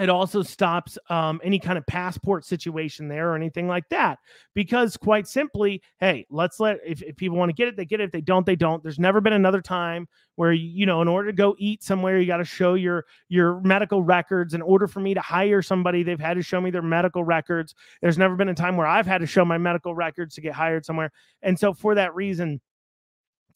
it 0.00 0.08
also 0.08 0.42
stops 0.42 0.98
um, 1.08 1.40
any 1.44 1.60
kind 1.60 1.78
of 1.78 1.86
passport 1.86 2.44
situation 2.44 3.06
there 3.06 3.30
or 3.30 3.36
anything 3.36 3.68
like 3.68 3.88
that 3.90 4.18
because 4.52 4.96
quite 4.96 5.28
simply 5.28 5.82
hey 6.00 6.26
let's 6.30 6.58
let 6.58 6.78
if, 6.84 7.00
if 7.02 7.16
people 7.16 7.38
want 7.38 7.48
to 7.48 7.54
get 7.54 7.68
it 7.68 7.76
they 7.76 7.84
get 7.84 8.00
it. 8.00 8.04
If 8.04 8.10
they 8.10 8.20
don't 8.20 8.44
they 8.44 8.56
don't. 8.56 8.82
There's 8.82 8.98
never 8.98 9.20
been 9.20 9.34
another 9.34 9.60
time 9.60 10.08
where 10.34 10.52
you 10.52 10.84
know 10.84 11.00
in 11.00 11.06
order 11.06 11.30
to 11.30 11.36
go 11.36 11.54
eat 11.58 11.84
somewhere 11.84 12.18
you 12.18 12.26
got 12.26 12.38
to 12.38 12.44
show 12.44 12.74
your 12.74 13.04
your 13.28 13.60
medical 13.60 14.02
records. 14.02 14.52
In 14.54 14.62
order 14.62 14.88
for 14.88 14.98
me 14.98 15.14
to 15.14 15.20
hire 15.20 15.62
somebody 15.62 16.02
they've 16.02 16.18
had 16.18 16.34
to 16.34 16.42
show 16.42 16.60
me 16.60 16.70
their 16.70 16.82
medical 16.82 17.22
records. 17.22 17.74
There's 18.02 18.18
never 18.18 18.34
been 18.34 18.48
a 18.48 18.54
time 18.54 18.76
where 18.76 18.88
i've 18.88 19.06
had 19.06 19.20
to 19.20 19.26
show 19.26 19.44
my 19.44 19.58
medical 19.58 19.94
records 19.94 20.34
to 20.34 20.40
get 20.40 20.54
hired 20.54 20.84
somewhere. 20.84 21.12
And 21.42 21.56
so 21.56 21.72
for 21.72 21.94
that 21.94 22.16
reason 22.16 22.60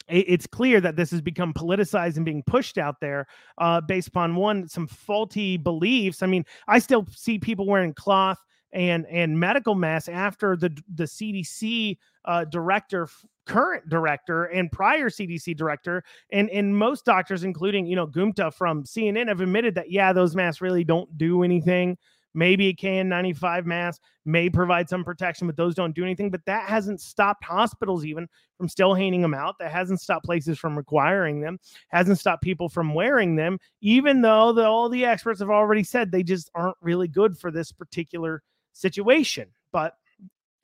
it's 0.08 0.46
clear 0.46 0.80
that 0.80 0.96
this 0.96 1.10
has 1.10 1.20
become 1.20 1.52
politicized 1.52 2.16
and 2.16 2.24
being 2.24 2.42
pushed 2.42 2.78
out 2.78 3.00
there 3.00 3.26
uh, 3.58 3.80
based 3.80 4.08
upon 4.08 4.34
one 4.36 4.68
some 4.68 4.86
faulty 4.86 5.56
beliefs. 5.56 6.22
I 6.22 6.26
mean, 6.26 6.44
I 6.66 6.78
still 6.78 7.06
see 7.10 7.38
people 7.38 7.66
wearing 7.66 7.94
cloth 7.94 8.38
and 8.72 9.06
and 9.06 9.38
medical 9.38 9.74
masks 9.74 10.08
after 10.08 10.56
the 10.56 10.76
the 10.94 11.04
CDC 11.04 11.96
uh, 12.24 12.44
director, 12.44 13.08
current 13.46 13.88
director, 13.88 14.44
and 14.44 14.70
prior 14.70 15.08
CDC 15.08 15.56
director, 15.56 16.02
and 16.32 16.50
and 16.50 16.76
most 16.76 17.04
doctors, 17.04 17.44
including 17.44 17.86
you 17.86 17.96
know 17.96 18.06
Gupta 18.06 18.50
from 18.50 18.84
CNN, 18.84 19.28
have 19.28 19.40
admitted 19.40 19.74
that 19.74 19.90
yeah, 19.90 20.12
those 20.12 20.34
masks 20.34 20.60
really 20.60 20.84
don't 20.84 21.16
do 21.16 21.42
anything. 21.42 21.96
Maybe 22.34 22.68
a 22.68 22.74
KN95 22.74 23.64
mask 23.64 24.00
may 24.24 24.48
provide 24.50 24.88
some 24.88 25.04
protection, 25.04 25.46
but 25.46 25.56
those 25.56 25.74
don't 25.74 25.94
do 25.94 26.04
anything. 26.04 26.30
But 26.30 26.44
that 26.46 26.68
hasn't 26.68 27.00
stopped 27.00 27.44
hospitals 27.44 28.04
even 28.04 28.28
from 28.56 28.68
still 28.68 28.94
handing 28.94 29.22
them 29.22 29.34
out. 29.34 29.56
That 29.58 29.72
hasn't 29.72 30.00
stopped 30.00 30.24
places 30.24 30.58
from 30.58 30.76
requiring 30.76 31.40
them. 31.40 31.58
Hasn't 31.88 32.18
stopped 32.18 32.42
people 32.42 32.68
from 32.68 32.94
wearing 32.94 33.36
them, 33.36 33.58
even 33.80 34.20
though 34.20 34.52
the, 34.52 34.64
all 34.64 34.88
the 34.88 35.04
experts 35.04 35.40
have 35.40 35.50
already 35.50 35.82
said 35.82 36.10
they 36.10 36.22
just 36.22 36.50
aren't 36.54 36.76
really 36.80 37.08
good 37.08 37.38
for 37.38 37.50
this 37.50 37.72
particular 37.72 38.42
situation. 38.72 39.48
But 39.72 39.94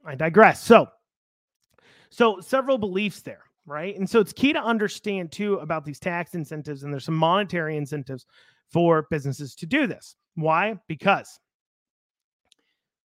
I 0.04 0.14
digress. 0.14 0.62
So, 0.62 0.88
so 2.11 2.40
several 2.40 2.78
beliefs 2.78 3.23
there 3.23 3.44
right? 3.66 3.97
And 3.97 4.09
so 4.09 4.21
it's 4.21 4.33
key 4.33 4.52
to 4.52 4.62
understand 4.62 5.33
too 5.33 5.54
about 5.54 5.85
these 5.85 5.99
tax 5.99 6.35
incentives, 6.35 6.83
and 6.83 6.92
there's 6.92 7.04
some 7.04 7.16
monetary 7.16 7.76
incentives 7.76 8.26
for 8.71 9.06
businesses 9.11 9.54
to 9.56 9.66
do 9.66 9.87
this. 9.87 10.16
Why? 10.35 10.78
Because 10.88 11.38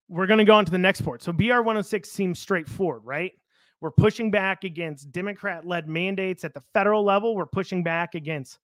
we're 0.10 0.28
going 0.28 0.40
to 0.40 0.46
go 0.46 0.56
on 0.56 0.66
to 0.66 0.72
the 0.72 0.78
next 0.78 1.02
port. 1.02 1.22
So 1.22 1.32
BR 1.32 1.58
106 1.58 2.10
seems 2.10 2.40
straightforward, 2.40 3.02
right? 3.06 3.34
We're 3.82 3.92
pushing 3.92 4.32
back 4.32 4.64
against 4.64 5.12
Democrat 5.12 5.66
led 5.66 5.88
mandates 5.88 6.44
at 6.44 6.54
the 6.54 6.64
federal 6.74 7.04
level. 7.04 7.36
We're 7.36 7.46
pushing 7.46 7.84
back 7.84 8.16
against 8.16 8.60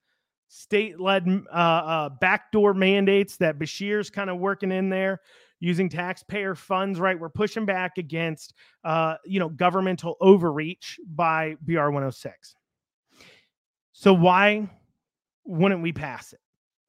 state 0.47 0.99
led 0.99 1.27
uh, 1.51 1.55
uh, 1.55 2.09
backdoor 2.21 2.73
mandates 2.73 3.37
that 3.37 3.59
Beshear's 3.59 4.09
kind 4.09 4.29
of 4.29 4.37
working 4.39 4.71
in 4.71 4.89
there 4.89 5.21
using 5.59 5.87
taxpayer 5.87 6.55
funds, 6.55 6.99
right? 6.99 7.19
We're 7.19 7.29
pushing 7.29 7.65
back 7.65 7.97
against, 7.97 8.53
uh, 8.83 9.15
you 9.25 9.39
know, 9.39 9.49
governmental 9.49 10.17
overreach 10.19 10.99
by 11.07 11.55
BR 11.61 11.89
106. 11.89 12.55
So 13.93 14.13
why 14.13 14.67
wouldn't 15.45 15.81
we 15.81 15.93
pass 15.93 16.33
it? 16.33 16.39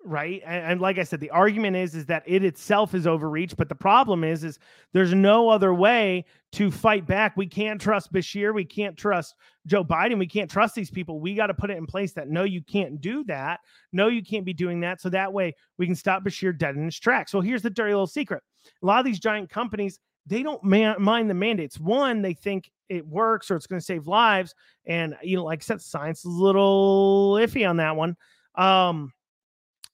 Right? 0.06 0.42
And, 0.44 0.72
and, 0.72 0.80
like 0.82 0.98
i 0.98 1.02
said 1.02 1.20
the 1.20 1.30
argument 1.30 1.76
is 1.76 1.94
is 1.94 2.04
that 2.06 2.22
it 2.26 2.44
itself 2.44 2.94
is 2.94 3.06
overreach 3.06 3.56
but 3.56 3.70
the 3.70 3.74
problem 3.74 4.22
is 4.22 4.44
is 4.44 4.58
there's 4.92 5.14
no 5.14 5.48
other 5.48 5.72
way 5.72 6.26
to 6.54 6.70
fight 6.70 7.04
back. 7.04 7.36
We 7.36 7.48
can't 7.48 7.80
trust 7.80 8.12
Beshear. 8.12 8.54
We 8.54 8.64
can't 8.64 8.96
trust 8.96 9.34
joe 9.66 9.82
biden. 9.82 10.18
We 10.18 10.28
can't 10.28 10.48
trust 10.50 10.76
these 10.76 10.90
people. 10.90 11.18
We 11.18 11.34
got 11.34 11.48
to 11.48 11.54
put 11.54 11.70
it 11.70 11.76
in 11.76 11.86
place 11.86 12.12
that 12.12 12.28
no 12.28 12.44
you 12.44 12.62
can't 12.62 13.00
do 13.00 13.24
that. 13.24 13.58
No 13.92 14.06
you 14.06 14.22
can't 14.22 14.44
be 14.44 14.52
doing 14.52 14.80
that. 14.80 15.00
So 15.00 15.08
that 15.10 15.32
way 15.32 15.54
we 15.78 15.86
can 15.86 15.96
stop 15.96 16.22
Beshear 16.22 16.56
dead 16.56 16.76
in 16.76 16.84
his 16.84 16.98
tracks. 16.98 17.32
So 17.32 17.40
here's 17.40 17.62
the 17.62 17.70
dirty 17.70 17.92
little 17.92 18.06
secret. 18.06 18.42
A 18.82 18.86
lot 18.86 19.00
of 19.00 19.04
these 19.04 19.18
giant 19.18 19.50
companies 19.50 19.98
they 20.26 20.42
don't 20.42 20.62
man- 20.62 21.02
mind 21.02 21.28
the 21.28 21.34
mandates. 21.34 21.78
One 21.78 22.22
they 22.22 22.34
think 22.34 22.70
it 22.88 23.06
works 23.06 23.50
or 23.50 23.56
it's 23.56 23.66
going 23.66 23.80
to 23.80 23.84
save 23.84 24.06
lives. 24.06 24.54
And 24.86 25.16
you 25.22 25.36
know 25.36 25.44
like 25.44 25.62
I 25.62 25.64
said 25.64 25.80
science 25.80 26.20
is 26.20 26.26
a 26.26 26.42
little 26.42 27.32
iffy 27.32 27.68
on 27.68 27.78
that 27.78 27.96
one. 27.96 28.16
Um 28.54 29.12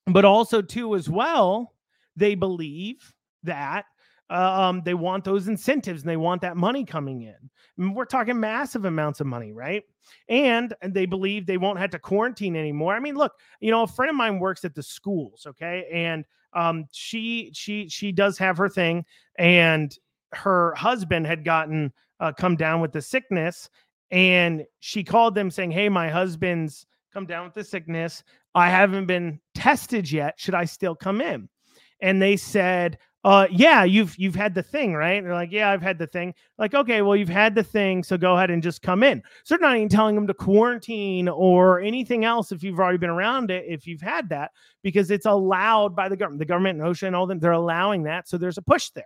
but 0.06 0.24
also 0.24 0.62
too 0.62 0.94
as 0.94 1.08
well 1.08 1.74
they 2.16 2.34
believe 2.34 3.12
that 3.42 3.84
uh, 4.30 4.62
um, 4.62 4.82
they 4.84 4.94
want 4.94 5.24
those 5.24 5.48
incentives 5.48 6.02
and 6.02 6.10
they 6.10 6.16
want 6.16 6.40
that 6.40 6.56
money 6.56 6.84
coming 6.84 7.22
in. 7.22 7.94
we're 7.94 8.04
talking 8.04 8.38
massive 8.38 8.84
amounts 8.84 9.20
of 9.20 9.26
money, 9.26 9.52
right? 9.52 9.82
And, 10.28 10.72
and 10.82 10.94
they 10.94 11.04
believe 11.04 11.46
they 11.46 11.56
won't 11.56 11.80
have 11.80 11.90
to 11.90 11.98
quarantine 11.98 12.54
anymore. 12.54 12.94
I 12.94 13.00
mean, 13.00 13.16
look, 13.16 13.32
you 13.60 13.72
know, 13.72 13.82
a 13.82 13.88
friend 13.88 14.08
of 14.08 14.16
mine 14.16 14.38
works 14.38 14.64
at 14.64 14.74
the 14.74 14.82
schools, 14.82 15.46
okay, 15.46 15.86
and 15.92 16.24
um, 16.52 16.86
she 16.92 17.50
she 17.54 17.88
she 17.88 18.10
does 18.10 18.36
have 18.38 18.56
her 18.56 18.68
thing, 18.68 19.04
and 19.38 19.96
her 20.32 20.74
husband 20.74 21.26
had 21.26 21.44
gotten 21.44 21.92
uh, 22.18 22.32
come 22.32 22.56
down 22.56 22.80
with 22.80 22.92
the 22.92 23.02
sickness, 23.02 23.70
and 24.10 24.64
she 24.80 25.04
called 25.04 25.36
them 25.36 25.50
saying, 25.50 25.70
"Hey, 25.70 25.88
my 25.88 26.08
husband's 26.08 26.86
come 27.12 27.26
down 27.26 27.44
with 27.44 27.54
the 27.54 27.64
sickness. 27.64 28.22
I 28.54 28.68
haven't 28.70 29.06
been 29.06 29.40
tested 29.54 30.10
yet. 30.10 30.34
Should 30.38 30.54
I 30.54 30.64
still 30.64 30.94
come 30.94 31.20
in? 31.20 31.48
And 32.00 32.20
they 32.20 32.36
said, 32.36 32.98
uh, 33.22 33.46
yeah, 33.50 33.84
you've 33.84 34.16
you've 34.18 34.34
had 34.34 34.54
the 34.54 34.62
thing, 34.62 34.94
right? 34.94 35.18
And 35.18 35.26
they're 35.26 35.34
like, 35.34 35.52
yeah, 35.52 35.70
I've 35.70 35.82
had 35.82 35.98
the 35.98 36.06
thing. 36.06 36.34
Like, 36.56 36.74
okay, 36.74 37.02
well, 37.02 37.14
you've 37.14 37.28
had 37.28 37.54
the 37.54 37.62
thing, 37.62 38.02
so 38.02 38.16
go 38.16 38.34
ahead 38.34 38.50
and 38.50 38.62
just 38.62 38.80
come 38.80 39.02
in. 39.02 39.22
So 39.44 39.54
they're 39.54 39.68
not 39.68 39.76
even 39.76 39.90
telling 39.90 40.14
them 40.14 40.26
to 40.26 40.34
quarantine 40.34 41.28
or 41.28 41.80
anything 41.80 42.24
else 42.24 42.50
if 42.50 42.62
you've 42.62 42.78
already 42.78 42.96
been 42.96 43.10
around 43.10 43.50
it, 43.50 43.66
if 43.68 43.86
you've 43.86 44.00
had 44.00 44.30
that, 44.30 44.52
because 44.82 45.10
it's 45.10 45.26
allowed 45.26 45.94
by 45.94 46.08
the 46.08 46.16
government, 46.16 46.38
the 46.38 46.46
government 46.46 46.80
and 46.80 46.88
OSHA 46.88 47.08
and 47.08 47.16
all 47.16 47.26
them, 47.26 47.38
they're 47.38 47.52
allowing 47.52 48.04
that. 48.04 48.26
So 48.26 48.38
there's 48.38 48.58
a 48.58 48.62
push 48.62 48.88
there. 48.90 49.04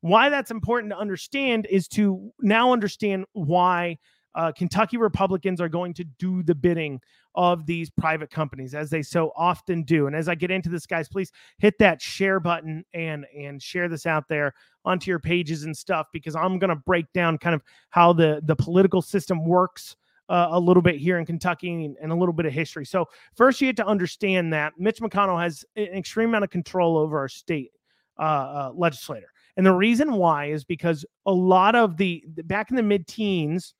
Why 0.00 0.28
that's 0.28 0.50
important 0.50 0.92
to 0.92 0.98
understand 0.98 1.66
is 1.70 1.86
to 1.88 2.32
now 2.40 2.72
understand 2.72 3.26
why 3.32 3.98
uh, 4.36 4.52
Kentucky 4.52 4.98
Republicans 4.98 5.60
are 5.60 5.68
going 5.68 5.94
to 5.94 6.04
do 6.04 6.42
the 6.42 6.54
bidding 6.54 7.00
of 7.34 7.66
these 7.66 7.90
private 7.90 8.30
companies 8.30 8.74
as 8.74 8.90
they 8.90 9.02
so 9.02 9.32
often 9.34 9.82
do. 9.82 10.06
And 10.06 10.14
as 10.14 10.28
I 10.28 10.34
get 10.34 10.50
into 10.50 10.68
this, 10.68 10.86
guys, 10.86 11.08
please 11.08 11.32
hit 11.58 11.78
that 11.78 12.00
share 12.00 12.38
button 12.38 12.84
and 12.94 13.26
and 13.36 13.60
share 13.60 13.88
this 13.88 14.06
out 14.06 14.28
there 14.28 14.54
onto 14.84 15.10
your 15.10 15.18
pages 15.18 15.64
and 15.64 15.76
stuff 15.76 16.06
because 16.12 16.36
I'm 16.36 16.58
going 16.58 16.70
to 16.70 16.76
break 16.76 17.10
down 17.12 17.38
kind 17.38 17.54
of 17.54 17.62
how 17.90 18.12
the 18.12 18.40
the 18.44 18.54
political 18.54 19.02
system 19.02 19.44
works. 19.44 19.96
Uh, 20.28 20.48
a 20.50 20.58
little 20.58 20.82
bit 20.82 20.96
here 20.96 21.20
in 21.20 21.24
Kentucky 21.24 21.94
and, 22.00 22.10
a 22.10 22.14
little 22.16 22.32
bit 22.32 22.46
of 22.46 22.52
history. 22.52 22.84
So, 22.84 23.08
first, 23.36 23.60
you 23.60 23.68
have 23.68 23.76
to 23.76 23.86
understand 23.86 24.52
that 24.52 24.72
Mitch 24.76 24.98
McConnell 24.98 25.40
has 25.40 25.64
an 25.76 25.84
extreme 25.84 26.30
amount 26.30 26.42
of 26.42 26.50
control 26.50 26.98
over 26.98 27.16
our 27.16 27.28
state 27.28 27.70
uh, 28.18 28.22
uh, 28.22 28.72
legislator. 28.74 29.28
And 29.56 29.64
the 29.64 29.72
reason 29.72 30.14
why 30.14 30.46
is 30.46 30.64
because 30.64 31.04
a 31.26 31.32
lot 31.32 31.76
of 31.76 31.96
the 31.96 32.24
back 32.26 32.70
in 32.70 32.76
the 32.76 32.82
mid 32.82 33.06
teens, 33.06 33.72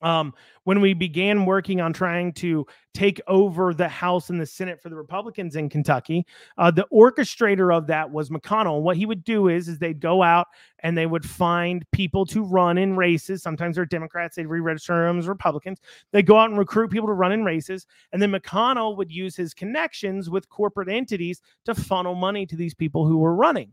um, 0.00 0.34
when 0.64 0.80
we 0.80 0.94
began 0.94 1.46
working 1.46 1.80
on 1.80 1.92
trying 1.92 2.32
to 2.34 2.66
take 2.94 3.20
over 3.26 3.72
the 3.72 3.88
House 3.88 4.30
and 4.30 4.40
the 4.40 4.46
Senate 4.46 4.80
for 4.82 4.88
the 4.88 4.96
Republicans 4.96 5.56
in 5.56 5.68
Kentucky, 5.68 6.26
uh, 6.56 6.70
the 6.70 6.86
orchestrator 6.92 7.74
of 7.74 7.86
that 7.86 8.10
was 8.10 8.30
McConnell. 8.30 8.82
what 8.82 8.96
he 8.96 9.06
would 9.06 9.24
do 9.24 9.48
is, 9.48 9.68
is 9.68 9.78
they'd 9.78 10.00
go 10.00 10.22
out 10.22 10.46
and 10.80 10.96
they 10.96 11.06
would 11.06 11.24
find 11.24 11.84
people 11.92 12.26
to 12.26 12.42
run 12.42 12.78
in 12.78 12.96
races. 12.96 13.42
Sometimes 13.42 13.76
they're 13.76 13.86
Democrats; 13.86 14.36
they'd 14.36 14.46
re-register 14.46 15.06
them 15.06 15.18
as 15.18 15.28
Republicans. 15.28 15.80
They'd 16.12 16.26
go 16.26 16.38
out 16.38 16.50
and 16.50 16.58
recruit 16.58 16.90
people 16.90 17.08
to 17.08 17.14
run 17.14 17.32
in 17.32 17.44
races, 17.44 17.86
and 18.12 18.20
then 18.20 18.32
McConnell 18.32 18.96
would 18.96 19.10
use 19.10 19.36
his 19.36 19.54
connections 19.54 20.30
with 20.30 20.48
corporate 20.48 20.88
entities 20.88 21.40
to 21.64 21.74
funnel 21.74 22.14
money 22.14 22.46
to 22.46 22.56
these 22.56 22.74
people 22.74 23.06
who 23.06 23.18
were 23.18 23.34
running. 23.34 23.72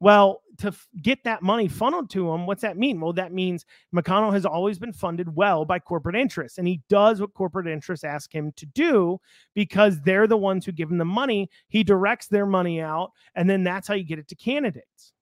Well, 0.00 0.40
to 0.58 0.68
f- 0.68 0.88
get 1.02 1.24
that 1.24 1.42
money 1.42 1.68
funneled 1.68 2.08
to 2.10 2.32
him, 2.32 2.46
what's 2.46 2.62
that 2.62 2.78
mean? 2.78 3.00
Well, 3.00 3.12
that 3.12 3.32
means 3.32 3.66
McConnell 3.94 4.32
has 4.32 4.46
always 4.46 4.78
been 4.78 4.94
funded 4.94 5.34
well 5.34 5.66
by 5.66 5.78
corporate 5.78 6.16
interests, 6.16 6.58
and 6.58 6.66
he 6.66 6.80
does 6.88 7.20
what 7.20 7.34
corporate 7.34 7.66
interests 7.66 8.04
ask 8.04 8.34
him 8.34 8.52
to 8.56 8.66
do 8.66 9.20
because 9.54 10.00
they're 10.00 10.26
the 10.26 10.36
ones 10.36 10.64
who 10.64 10.72
give 10.72 10.90
him 10.90 10.98
the 10.98 11.04
money. 11.04 11.50
He 11.68 11.84
directs 11.84 12.28
their 12.28 12.46
money 12.46 12.80
out, 12.80 13.12
and 13.34 13.48
then 13.48 13.62
that's 13.62 13.86
how 13.86 13.94
you 13.94 14.04
get 14.04 14.18
it 14.18 14.28
to 14.28 14.34
candidates. 14.34 15.12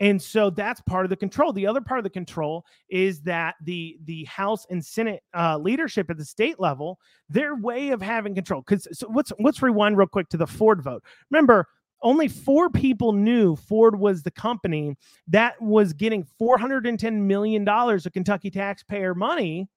And 0.00 0.22
so 0.22 0.50
that's 0.50 0.80
part 0.82 1.04
of 1.04 1.10
the 1.10 1.16
control. 1.16 1.52
The 1.52 1.66
other 1.66 1.80
part 1.80 1.98
of 1.98 2.04
the 2.04 2.10
control 2.10 2.64
is 2.88 3.20
that 3.22 3.56
the 3.64 3.98
the 4.04 4.24
House 4.26 4.64
and 4.70 4.84
Senate 4.84 5.22
uh, 5.36 5.58
leadership 5.58 6.08
at 6.08 6.16
the 6.16 6.24
state 6.24 6.60
level, 6.60 7.00
their 7.28 7.56
way 7.56 7.90
of 7.90 8.00
having 8.00 8.34
control. 8.34 8.62
Because 8.62 8.86
so 8.96 9.10
let's 9.12 9.32
let's 9.40 9.60
rewind 9.60 9.96
real 9.96 10.06
quick 10.06 10.28
to 10.28 10.36
the 10.36 10.46
Ford 10.46 10.82
vote. 10.82 11.02
Remember, 11.30 11.66
only 12.02 12.28
four 12.28 12.70
people 12.70 13.12
knew 13.12 13.56
Ford 13.56 13.98
was 13.98 14.22
the 14.22 14.30
company 14.30 14.96
that 15.28 15.60
was 15.60 15.92
getting 15.92 16.26
$410 16.40 17.22
million 17.22 17.68
of 17.68 18.12
Kentucky 18.12 18.50
taxpayer 18.50 19.14
money 19.14 19.68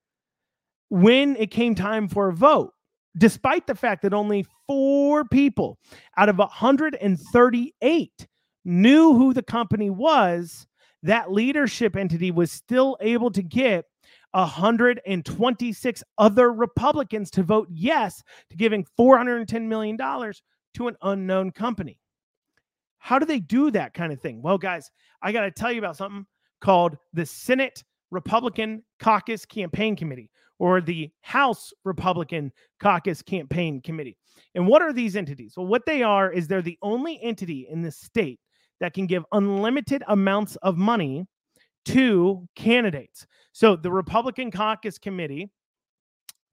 when 0.89 1.35
it 1.37 1.51
came 1.51 1.73
time 1.73 2.07
for 2.07 2.29
a 2.29 2.33
vote, 2.33 2.73
despite 3.17 3.65
the 3.65 3.75
fact 3.75 4.01
that 4.03 4.13
only 4.13 4.45
four 4.67 5.25
people 5.25 5.79
out 6.17 6.29
of 6.29 6.37
138 6.37 8.27
knew 8.65 9.13
who 9.13 9.33
the 9.33 9.43
company 9.43 9.89
was. 9.89 10.67
That 11.03 11.31
leadership 11.31 11.95
entity 11.95 12.29
was 12.29 12.51
still 12.51 12.95
able 13.01 13.31
to 13.31 13.41
get 13.41 13.85
126 14.33 16.03
other 16.17 16.53
Republicans 16.53 17.31
to 17.31 17.41
vote 17.43 17.67
yes 17.71 18.21
to 18.49 18.55
giving 18.55 18.85
$410 18.99 19.63
million 19.63 19.97
to 19.97 20.87
an 20.87 20.95
unknown 21.01 21.51
company. 21.51 22.00
How 23.03 23.17
do 23.17 23.25
they 23.25 23.39
do 23.39 23.71
that 23.71 23.95
kind 23.95 24.13
of 24.13 24.21
thing? 24.21 24.41
Well, 24.43 24.59
guys, 24.59 24.89
I 25.23 25.31
got 25.31 25.41
to 25.41 25.51
tell 25.51 25.71
you 25.71 25.79
about 25.79 25.97
something 25.97 26.25
called 26.61 26.95
the 27.13 27.25
Senate 27.25 27.83
Republican 28.11 28.83
Caucus 28.99 29.43
Campaign 29.43 29.95
Committee 29.95 30.29
or 30.59 30.81
the 30.81 31.09
House 31.21 31.73
Republican 31.83 32.51
Caucus 32.79 33.23
Campaign 33.23 33.81
Committee. 33.81 34.17
And 34.53 34.67
what 34.67 34.83
are 34.83 34.93
these 34.93 35.15
entities? 35.15 35.55
Well, 35.57 35.65
what 35.65 35.87
they 35.87 36.03
are 36.03 36.31
is 36.31 36.47
they're 36.47 36.61
the 36.61 36.77
only 36.83 37.19
entity 37.23 37.67
in 37.71 37.81
the 37.81 37.91
state 37.91 38.39
that 38.79 38.93
can 38.93 39.07
give 39.07 39.25
unlimited 39.31 40.03
amounts 40.07 40.55
of 40.57 40.77
money 40.77 41.25
to 41.85 42.47
candidates. 42.55 43.25
So 43.51 43.75
the 43.75 43.91
Republican 43.91 44.51
Caucus 44.51 44.99
Committee 44.99 45.49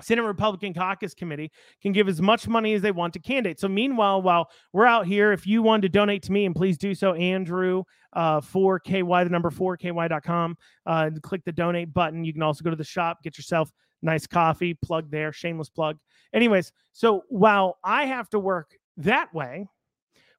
Senate 0.00 0.22
Republican 0.22 0.72
Caucus 0.74 1.12
Committee 1.12 1.50
can 1.82 1.92
give 1.92 2.08
as 2.08 2.22
much 2.22 2.46
money 2.46 2.74
as 2.74 2.82
they 2.82 2.92
want 2.92 3.12
to 3.14 3.18
candidates. 3.18 3.60
So, 3.60 3.68
meanwhile, 3.68 4.22
while 4.22 4.48
we're 4.72 4.86
out 4.86 5.06
here, 5.06 5.32
if 5.32 5.46
you 5.46 5.62
want 5.62 5.82
to 5.82 5.88
donate 5.88 6.22
to 6.24 6.32
me, 6.32 6.44
and 6.44 6.54
please 6.54 6.78
do 6.78 6.94
so, 6.94 7.14
Andrew, 7.14 7.82
uh, 8.12 8.40
4KY, 8.40 9.24
the 9.24 9.30
number 9.30 9.50
4KY.com, 9.50 10.56
uh, 10.86 11.10
click 11.22 11.44
the 11.44 11.52
donate 11.52 11.92
button. 11.92 12.24
You 12.24 12.32
can 12.32 12.42
also 12.42 12.62
go 12.62 12.70
to 12.70 12.76
the 12.76 12.84
shop, 12.84 13.22
get 13.22 13.36
yourself 13.36 13.72
nice 14.02 14.26
coffee, 14.26 14.74
plug 14.74 15.10
there, 15.10 15.32
shameless 15.32 15.68
plug. 15.68 15.98
Anyways, 16.32 16.72
so 16.92 17.24
while 17.28 17.78
I 17.82 18.06
have 18.06 18.28
to 18.30 18.38
work 18.38 18.76
that 18.98 19.34
way, 19.34 19.66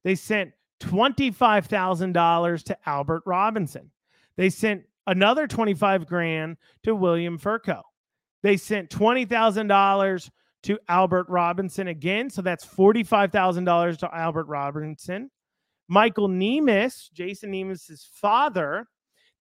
They 0.09 0.15
sent 0.15 0.53
$25,000 0.79 2.63
to 2.63 2.77
Albert 2.87 3.21
Robinson. 3.27 3.91
They 4.37 4.49
sent 4.49 4.81
another 5.05 5.45
25 5.45 6.07
grand 6.07 6.57
to 6.81 6.95
William 6.95 7.37
Furco. 7.37 7.83
They 8.41 8.57
sent 8.57 8.89
$20,000 8.89 10.29
to 10.63 10.79
Albert 10.87 11.29
Robinson 11.29 11.89
again. 11.89 12.31
So 12.31 12.41
that's 12.41 12.65
$45,000 12.65 13.97
to 13.99 14.15
Albert 14.15 14.45
Robinson. 14.45 15.29
Michael 15.87 16.27
Nemes, 16.27 17.11
Jason 17.13 17.51
Nemes's 17.51 18.09
father, 18.11 18.87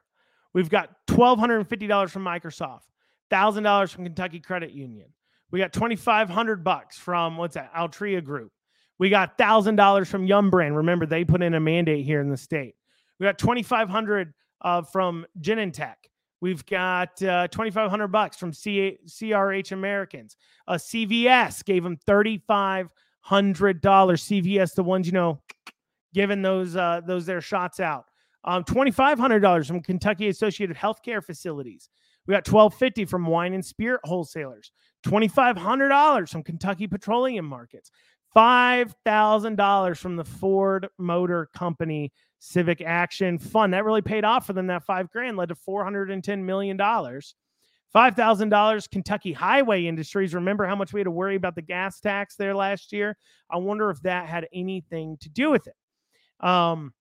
We've 0.52 0.68
got 0.68 0.90
$1,250 1.08 2.10
from 2.10 2.24
Microsoft, 2.24 2.82
$1,000 3.30 3.90
from 3.90 4.04
Kentucky 4.04 4.40
Credit 4.40 4.72
Union. 4.72 5.08
We 5.50 5.58
got 5.58 5.72
2,500 5.72 6.64
bucks 6.64 6.98
from 6.98 7.36
what's 7.36 7.54
that? 7.54 7.72
Altria 7.74 8.24
Group. 8.24 8.52
We 8.98 9.10
got 9.10 9.36
$1,000 9.38 10.06
from 10.06 10.26
Yum 10.26 10.50
Brand. 10.50 10.76
Remember, 10.76 11.06
they 11.06 11.24
put 11.24 11.42
in 11.42 11.54
a 11.54 11.60
mandate 11.60 12.04
here 12.04 12.20
in 12.20 12.30
the 12.30 12.36
state. 12.36 12.74
We 13.18 13.24
got 13.24 13.38
2,500 13.38 14.32
uh, 14.62 14.82
from 14.82 15.26
Genentech. 15.40 15.94
We've 16.40 16.64
got 16.66 17.22
uh, 17.22 17.48
2,500 17.48 18.08
bucks 18.08 18.36
from 18.36 18.52
C- 18.52 18.98
CRH 19.06 19.72
Americas. 19.72 20.36
Uh, 20.66 20.74
CVS 20.74 21.64
gave 21.64 21.84
them 21.84 21.96
$3,500. 22.06 22.88
CVS, 23.30 24.74
the 24.74 24.82
ones, 24.82 25.06
you 25.06 25.12
know, 25.12 25.40
giving 26.14 26.42
those 26.42 26.76
uh, 26.76 27.00
those 27.06 27.26
their 27.26 27.40
shots 27.40 27.78
out. 27.80 28.06
Um, 28.44 28.64
twenty 28.64 28.90
five 28.90 29.18
hundred 29.18 29.40
dollars 29.40 29.68
from 29.68 29.82
Kentucky 29.82 30.28
Associated 30.28 30.76
Healthcare 30.76 31.22
Facilities. 31.24 31.88
We 32.26 32.32
got 32.32 32.44
twelve 32.44 32.74
fifty 32.74 33.04
from 33.04 33.26
Wine 33.26 33.54
and 33.54 33.64
Spirit 33.64 34.00
Wholesalers. 34.04 34.72
Twenty 35.02 35.28
five 35.28 35.56
hundred 35.56 35.88
dollars 35.88 36.30
from 36.30 36.42
Kentucky 36.42 36.86
Petroleum 36.86 37.44
Markets. 37.44 37.90
Five 38.34 38.94
thousand 39.04 39.56
dollars 39.56 39.98
from 39.98 40.16
the 40.16 40.24
Ford 40.24 40.88
Motor 40.98 41.48
Company 41.54 42.12
Civic 42.40 42.80
Action 42.80 43.38
Fund. 43.38 43.74
That 43.74 43.84
really 43.84 44.02
paid 44.02 44.24
off 44.24 44.46
for 44.46 44.52
them. 44.52 44.66
That 44.66 44.84
five 44.84 45.10
grand 45.10 45.36
led 45.36 45.50
to 45.50 45.54
four 45.54 45.84
hundred 45.84 46.10
and 46.10 46.24
ten 46.24 46.44
million 46.44 46.76
dollars. 46.76 47.34
$5,000 47.94 48.90
Kentucky 48.90 49.32
Highway 49.32 49.84
Industries. 49.84 50.34
Remember 50.34 50.66
how 50.66 50.74
much 50.74 50.92
we 50.92 51.00
had 51.00 51.04
to 51.04 51.10
worry 51.10 51.36
about 51.36 51.54
the 51.54 51.62
gas 51.62 52.00
tax 52.00 52.36
there 52.36 52.54
last 52.54 52.92
year? 52.92 53.16
I 53.50 53.58
wonder 53.58 53.90
if 53.90 54.00
that 54.02 54.26
had 54.26 54.48
anything 54.52 55.18
to 55.20 55.28
do 55.28 55.50
with 55.50 55.66
it. 55.66 56.46
Um, 56.46 56.94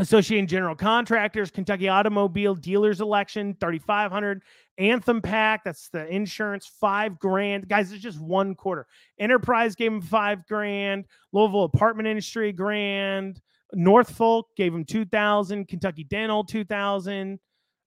Associated 0.00 0.48
General 0.48 0.76
Contractors, 0.76 1.50
Kentucky 1.50 1.88
Automobile 1.88 2.54
Dealers 2.54 3.00
Election, 3.00 3.56
3,500. 3.60 4.42
Anthem 4.78 5.20
PAC, 5.20 5.64
that's 5.64 5.88
the 5.88 6.06
insurance, 6.06 6.70
five 6.80 7.18
grand. 7.18 7.68
Guys, 7.68 7.90
it's 7.90 8.00
just 8.02 8.20
one 8.20 8.54
quarter. 8.54 8.86
Enterprise 9.18 9.74
gave 9.74 9.90
them 9.90 10.00
five 10.00 10.46
grand. 10.46 11.04
Louisville 11.32 11.64
Apartment 11.64 12.06
Industry, 12.06 12.52
grand. 12.52 13.40
Northfolk 13.72 14.46
gave 14.56 14.72
them 14.72 14.84
2,000. 14.84 15.66
Kentucky 15.66 16.04
Dental, 16.04 16.44
2,000. 16.44 17.40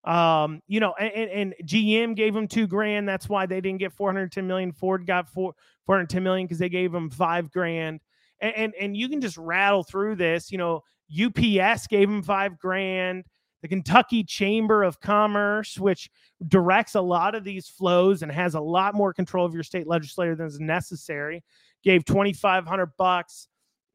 Um, 0.03 0.61
you 0.67 0.79
know, 0.79 0.93
and, 0.99 1.29
and 1.29 1.55
GM 1.65 2.15
gave 2.15 2.33
them 2.33 2.47
two 2.47 2.67
grand. 2.67 3.07
That's 3.07 3.29
why 3.29 3.45
they 3.45 3.61
didn't 3.61 3.79
get 3.79 3.93
410 3.93 4.45
million. 4.47 4.71
Ford 4.73 5.05
got 5.05 5.29
four, 5.29 5.53
410 5.85 6.23
million 6.23 6.45
because 6.47 6.59
they 6.59 6.69
gave 6.69 6.91
them 6.91 7.09
five 7.09 7.51
grand. 7.51 8.01
And, 8.41 8.55
and 8.55 8.73
and 8.79 8.97
you 8.97 9.07
can 9.07 9.21
just 9.21 9.37
rattle 9.37 9.83
through 9.83 10.15
this. 10.15 10.51
You 10.51 10.57
know, 10.57 10.83
UPS 11.11 11.87
gave 11.87 12.09
them 12.09 12.23
five 12.23 12.57
grand. 12.57 13.23
The 13.61 13.67
Kentucky 13.67 14.23
Chamber 14.23 14.83
of 14.83 14.99
Commerce, 14.99 15.77
which 15.77 16.09
directs 16.47 16.95
a 16.95 17.01
lot 17.01 17.35
of 17.35 17.43
these 17.43 17.67
flows 17.67 18.23
and 18.23 18.31
has 18.31 18.55
a 18.55 18.59
lot 18.59 18.95
more 18.95 19.13
control 19.13 19.45
of 19.45 19.53
your 19.53 19.63
state 19.63 19.87
legislature 19.87 20.35
than 20.35 20.47
is 20.47 20.59
necessary, 20.59 21.43
gave 21.83 22.03
2,500 22.05 22.91
bucks. 22.97 23.47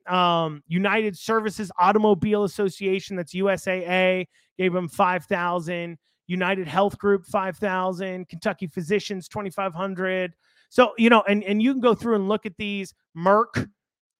Um, 0.06 0.62
United 0.68 1.18
Services 1.18 1.72
Automobile 1.80 2.44
Association, 2.44 3.16
that's 3.16 3.34
USAA, 3.34 4.26
gave 4.56 4.72
them 4.72 4.88
5,000. 4.88 5.98
United 6.28 6.68
Health 6.68 6.96
Group, 6.98 7.26
5,000. 7.26 8.28
Kentucky 8.28 8.68
Physicians, 8.68 9.26
2,500. 9.26 10.32
So, 10.68 10.92
you 10.96 11.10
know, 11.10 11.22
and, 11.28 11.42
and 11.44 11.60
you 11.60 11.72
can 11.72 11.80
go 11.80 11.94
through 11.94 12.16
and 12.16 12.28
look 12.28 12.46
at 12.46 12.56
these. 12.56 12.94
Merck, 13.16 13.68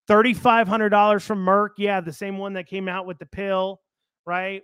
$3,500 0.08 1.22
from 1.22 1.44
Merck. 1.44 1.70
Yeah, 1.78 2.00
the 2.00 2.12
same 2.12 2.38
one 2.38 2.54
that 2.54 2.66
came 2.66 2.88
out 2.88 3.06
with 3.06 3.18
the 3.18 3.26
pill, 3.26 3.80
right? 4.24 4.62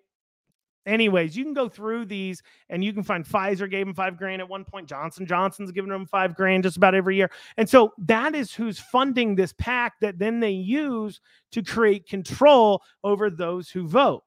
Anyways, 0.85 1.37
you 1.37 1.45
can 1.45 1.55
go 1.55 1.69
through 1.69 2.07
these 2.07 2.43
and 2.69 2.83
you 2.83 2.93
can 2.93 3.05
find 3.05 3.25
Pfizer 3.25 3.71
gave 3.71 3.87
them 3.87 3.95
five 3.95 4.17
grand 4.17 4.43
at 4.43 4.49
one 4.49 4.65
point. 4.65 4.89
Johnson 4.89 5.27
Johnson's 5.27 5.71
giving 5.71 5.91
them 5.91 6.07
five 6.07 6.35
grand 6.35 6.65
just 6.65 6.77
about 6.77 6.95
every 6.95 7.17
year. 7.17 7.31
And 7.57 7.69
so 7.69 7.93
that 7.99 8.35
is 8.35 8.53
who's 8.53 8.81
funding 8.81 9.37
this 9.37 9.53
PAC 9.59 9.95
that 10.01 10.19
then 10.19 10.41
they 10.41 10.51
use 10.51 11.21
to 11.53 11.63
create 11.63 12.09
control 12.09 12.83
over 13.05 13.31
those 13.31 13.71
who 13.71 13.87
vote. 13.87 14.25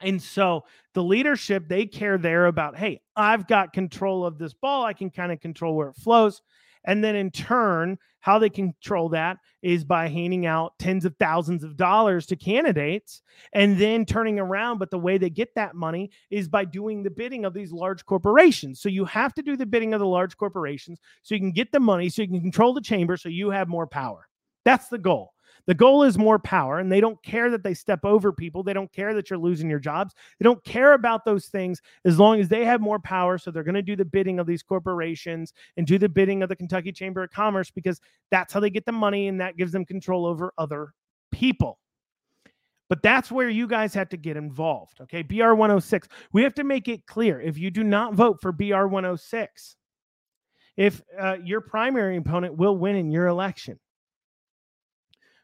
And 0.00 0.20
so 0.20 0.64
the 0.94 1.02
leadership, 1.04 1.68
they 1.68 1.86
care 1.86 2.18
there 2.18 2.46
about, 2.46 2.76
hey, 2.76 3.00
I've 3.14 3.46
got 3.46 3.72
control 3.72 4.24
of 4.24 4.38
this 4.38 4.54
ball. 4.54 4.84
I 4.84 4.92
can 4.92 5.10
kind 5.10 5.30
of 5.30 5.40
control 5.40 5.76
where 5.76 5.88
it 5.88 5.96
flows. 5.96 6.42
And 6.84 7.04
then 7.04 7.16
in 7.16 7.30
turn, 7.30 7.98
how 8.20 8.38
they 8.38 8.50
control 8.50 9.08
that 9.10 9.38
is 9.62 9.84
by 9.84 10.08
handing 10.08 10.46
out 10.46 10.78
tens 10.78 11.04
of 11.04 11.16
thousands 11.16 11.64
of 11.64 11.76
dollars 11.76 12.26
to 12.26 12.36
candidates 12.36 13.22
and 13.52 13.78
then 13.78 14.04
turning 14.04 14.38
around. 14.38 14.78
But 14.78 14.90
the 14.90 14.98
way 14.98 15.18
they 15.18 15.30
get 15.30 15.54
that 15.54 15.74
money 15.74 16.10
is 16.30 16.48
by 16.48 16.64
doing 16.64 17.02
the 17.02 17.10
bidding 17.10 17.44
of 17.44 17.54
these 17.54 17.72
large 17.72 18.04
corporations. 18.04 18.80
So 18.80 18.88
you 18.88 19.04
have 19.06 19.34
to 19.34 19.42
do 19.42 19.56
the 19.56 19.66
bidding 19.66 19.94
of 19.94 20.00
the 20.00 20.06
large 20.06 20.36
corporations 20.36 20.98
so 21.22 21.34
you 21.34 21.40
can 21.40 21.52
get 21.52 21.72
the 21.72 21.80
money, 21.80 22.08
so 22.08 22.22
you 22.22 22.28
can 22.28 22.40
control 22.40 22.74
the 22.74 22.80
chamber, 22.80 23.16
so 23.16 23.28
you 23.28 23.50
have 23.50 23.68
more 23.68 23.86
power. 23.86 24.28
That's 24.64 24.88
the 24.88 24.98
goal. 24.98 25.32
The 25.66 25.74
goal 25.74 26.02
is 26.02 26.18
more 26.18 26.38
power, 26.38 26.78
and 26.78 26.90
they 26.90 27.00
don't 27.00 27.22
care 27.22 27.50
that 27.50 27.62
they 27.62 27.74
step 27.74 28.04
over 28.04 28.32
people. 28.32 28.62
They 28.62 28.72
don't 28.72 28.92
care 28.92 29.14
that 29.14 29.30
you're 29.30 29.38
losing 29.38 29.70
your 29.70 29.78
jobs. 29.78 30.14
They 30.38 30.44
don't 30.44 30.62
care 30.64 30.94
about 30.94 31.24
those 31.24 31.46
things 31.46 31.80
as 32.04 32.18
long 32.18 32.40
as 32.40 32.48
they 32.48 32.64
have 32.64 32.80
more 32.80 32.98
power. 32.98 33.38
So 33.38 33.50
they're 33.50 33.62
going 33.62 33.74
to 33.74 33.82
do 33.82 33.96
the 33.96 34.04
bidding 34.04 34.38
of 34.38 34.46
these 34.46 34.62
corporations 34.62 35.52
and 35.76 35.86
do 35.86 35.98
the 35.98 36.08
bidding 36.08 36.42
of 36.42 36.48
the 36.48 36.56
Kentucky 36.56 36.92
Chamber 36.92 37.22
of 37.22 37.30
Commerce 37.30 37.70
because 37.70 38.00
that's 38.30 38.52
how 38.52 38.60
they 38.60 38.70
get 38.70 38.86
the 38.86 38.92
money 38.92 39.28
and 39.28 39.40
that 39.40 39.56
gives 39.56 39.72
them 39.72 39.84
control 39.84 40.26
over 40.26 40.52
other 40.58 40.92
people. 41.30 41.78
But 42.88 43.02
that's 43.02 43.30
where 43.30 43.48
you 43.48 43.68
guys 43.68 43.94
have 43.94 44.08
to 44.08 44.16
get 44.16 44.36
involved. 44.36 45.00
Okay. 45.02 45.22
BR 45.22 45.52
106. 45.52 46.08
We 46.32 46.42
have 46.42 46.54
to 46.54 46.64
make 46.64 46.88
it 46.88 47.06
clear 47.06 47.40
if 47.40 47.56
you 47.56 47.70
do 47.70 47.84
not 47.84 48.14
vote 48.14 48.40
for 48.40 48.50
BR 48.50 48.86
106, 48.86 49.76
if 50.76 51.00
uh, 51.18 51.36
your 51.44 51.60
primary 51.60 52.16
opponent 52.16 52.56
will 52.56 52.76
win 52.76 52.96
in 52.96 53.10
your 53.10 53.26
election 53.26 53.78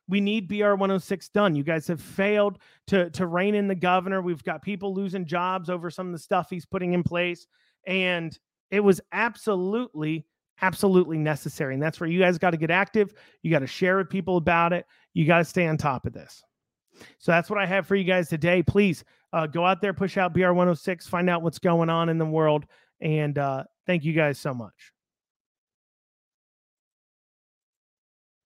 we 0.08 0.20
need 0.20 0.48
BR 0.48 0.70
106 0.74 1.28
done. 1.30 1.54
You 1.54 1.64
guys 1.64 1.86
have 1.88 2.00
failed 2.00 2.58
to, 2.88 3.10
to 3.10 3.26
rein 3.26 3.54
in 3.54 3.68
the 3.68 3.74
governor. 3.74 4.22
We've 4.22 4.42
got 4.42 4.62
people 4.62 4.94
losing 4.94 5.26
jobs 5.26 5.68
over 5.68 5.90
some 5.90 6.06
of 6.06 6.12
the 6.12 6.18
stuff 6.18 6.48
he's 6.48 6.66
putting 6.66 6.92
in 6.92 7.02
place. 7.02 7.46
And 7.86 8.36
it 8.70 8.80
was 8.80 9.00
absolutely, 9.12 10.26
absolutely 10.62 11.18
necessary. 11.18 11.74
And 11.74 11.82
that's 11.82 12.00
where 12.00 12.08
you 12.08 12.20
guys 12.20 12.38
got 12.38 12.50
to 12.50 12.56
get 12.56 12.70
active. 12.70 13.14
You 13.42 13.50
got 13.50 13.60
to 13.60 13.66
share 13.66 13.96
with 13.96 14.08
people 14.08 14.36
about 14.36 14.72
it. 14.72 14.86
You 15.12 15.26
got 15.26 15.38
to 15.38 15.44
stay 15.44 15.66
on 15.66 15.76
top 15.76 16.06
of 16.06 16.12
this. 16.12 16.42
So 17.18 17.32
that's 17.32 17.50
what 17.50 17.58
I 17.58 17.66
have 17.66 17.86
for 17.86 17.94
you 17.94 18.04
guys 18.04 18.28
today. 18.28 18.62
Please 18.62 19.04
uh, 19.32 19.46
go 19.46 19.66
out 19.66 19.80
there, 19.80 19.92
push 19.92 20.16
out 20.16 20.32
BR 20.32 20.52
106, 20.52 21.06
find 21.06 21.28
out 21.28 21.42
what's 21.42 21.58
going 21.58 21.90
on 21.90 22.08
in 22.08 22.18
the 22.18 22.24
world. 22.24 22.64
And 23.00 23.36
uh, 23.36 23.64
thank 23.86 24.04
you 24.04 24.12
guys 24.12 24.38
so 24.38 24.54
much. 24.54 24.95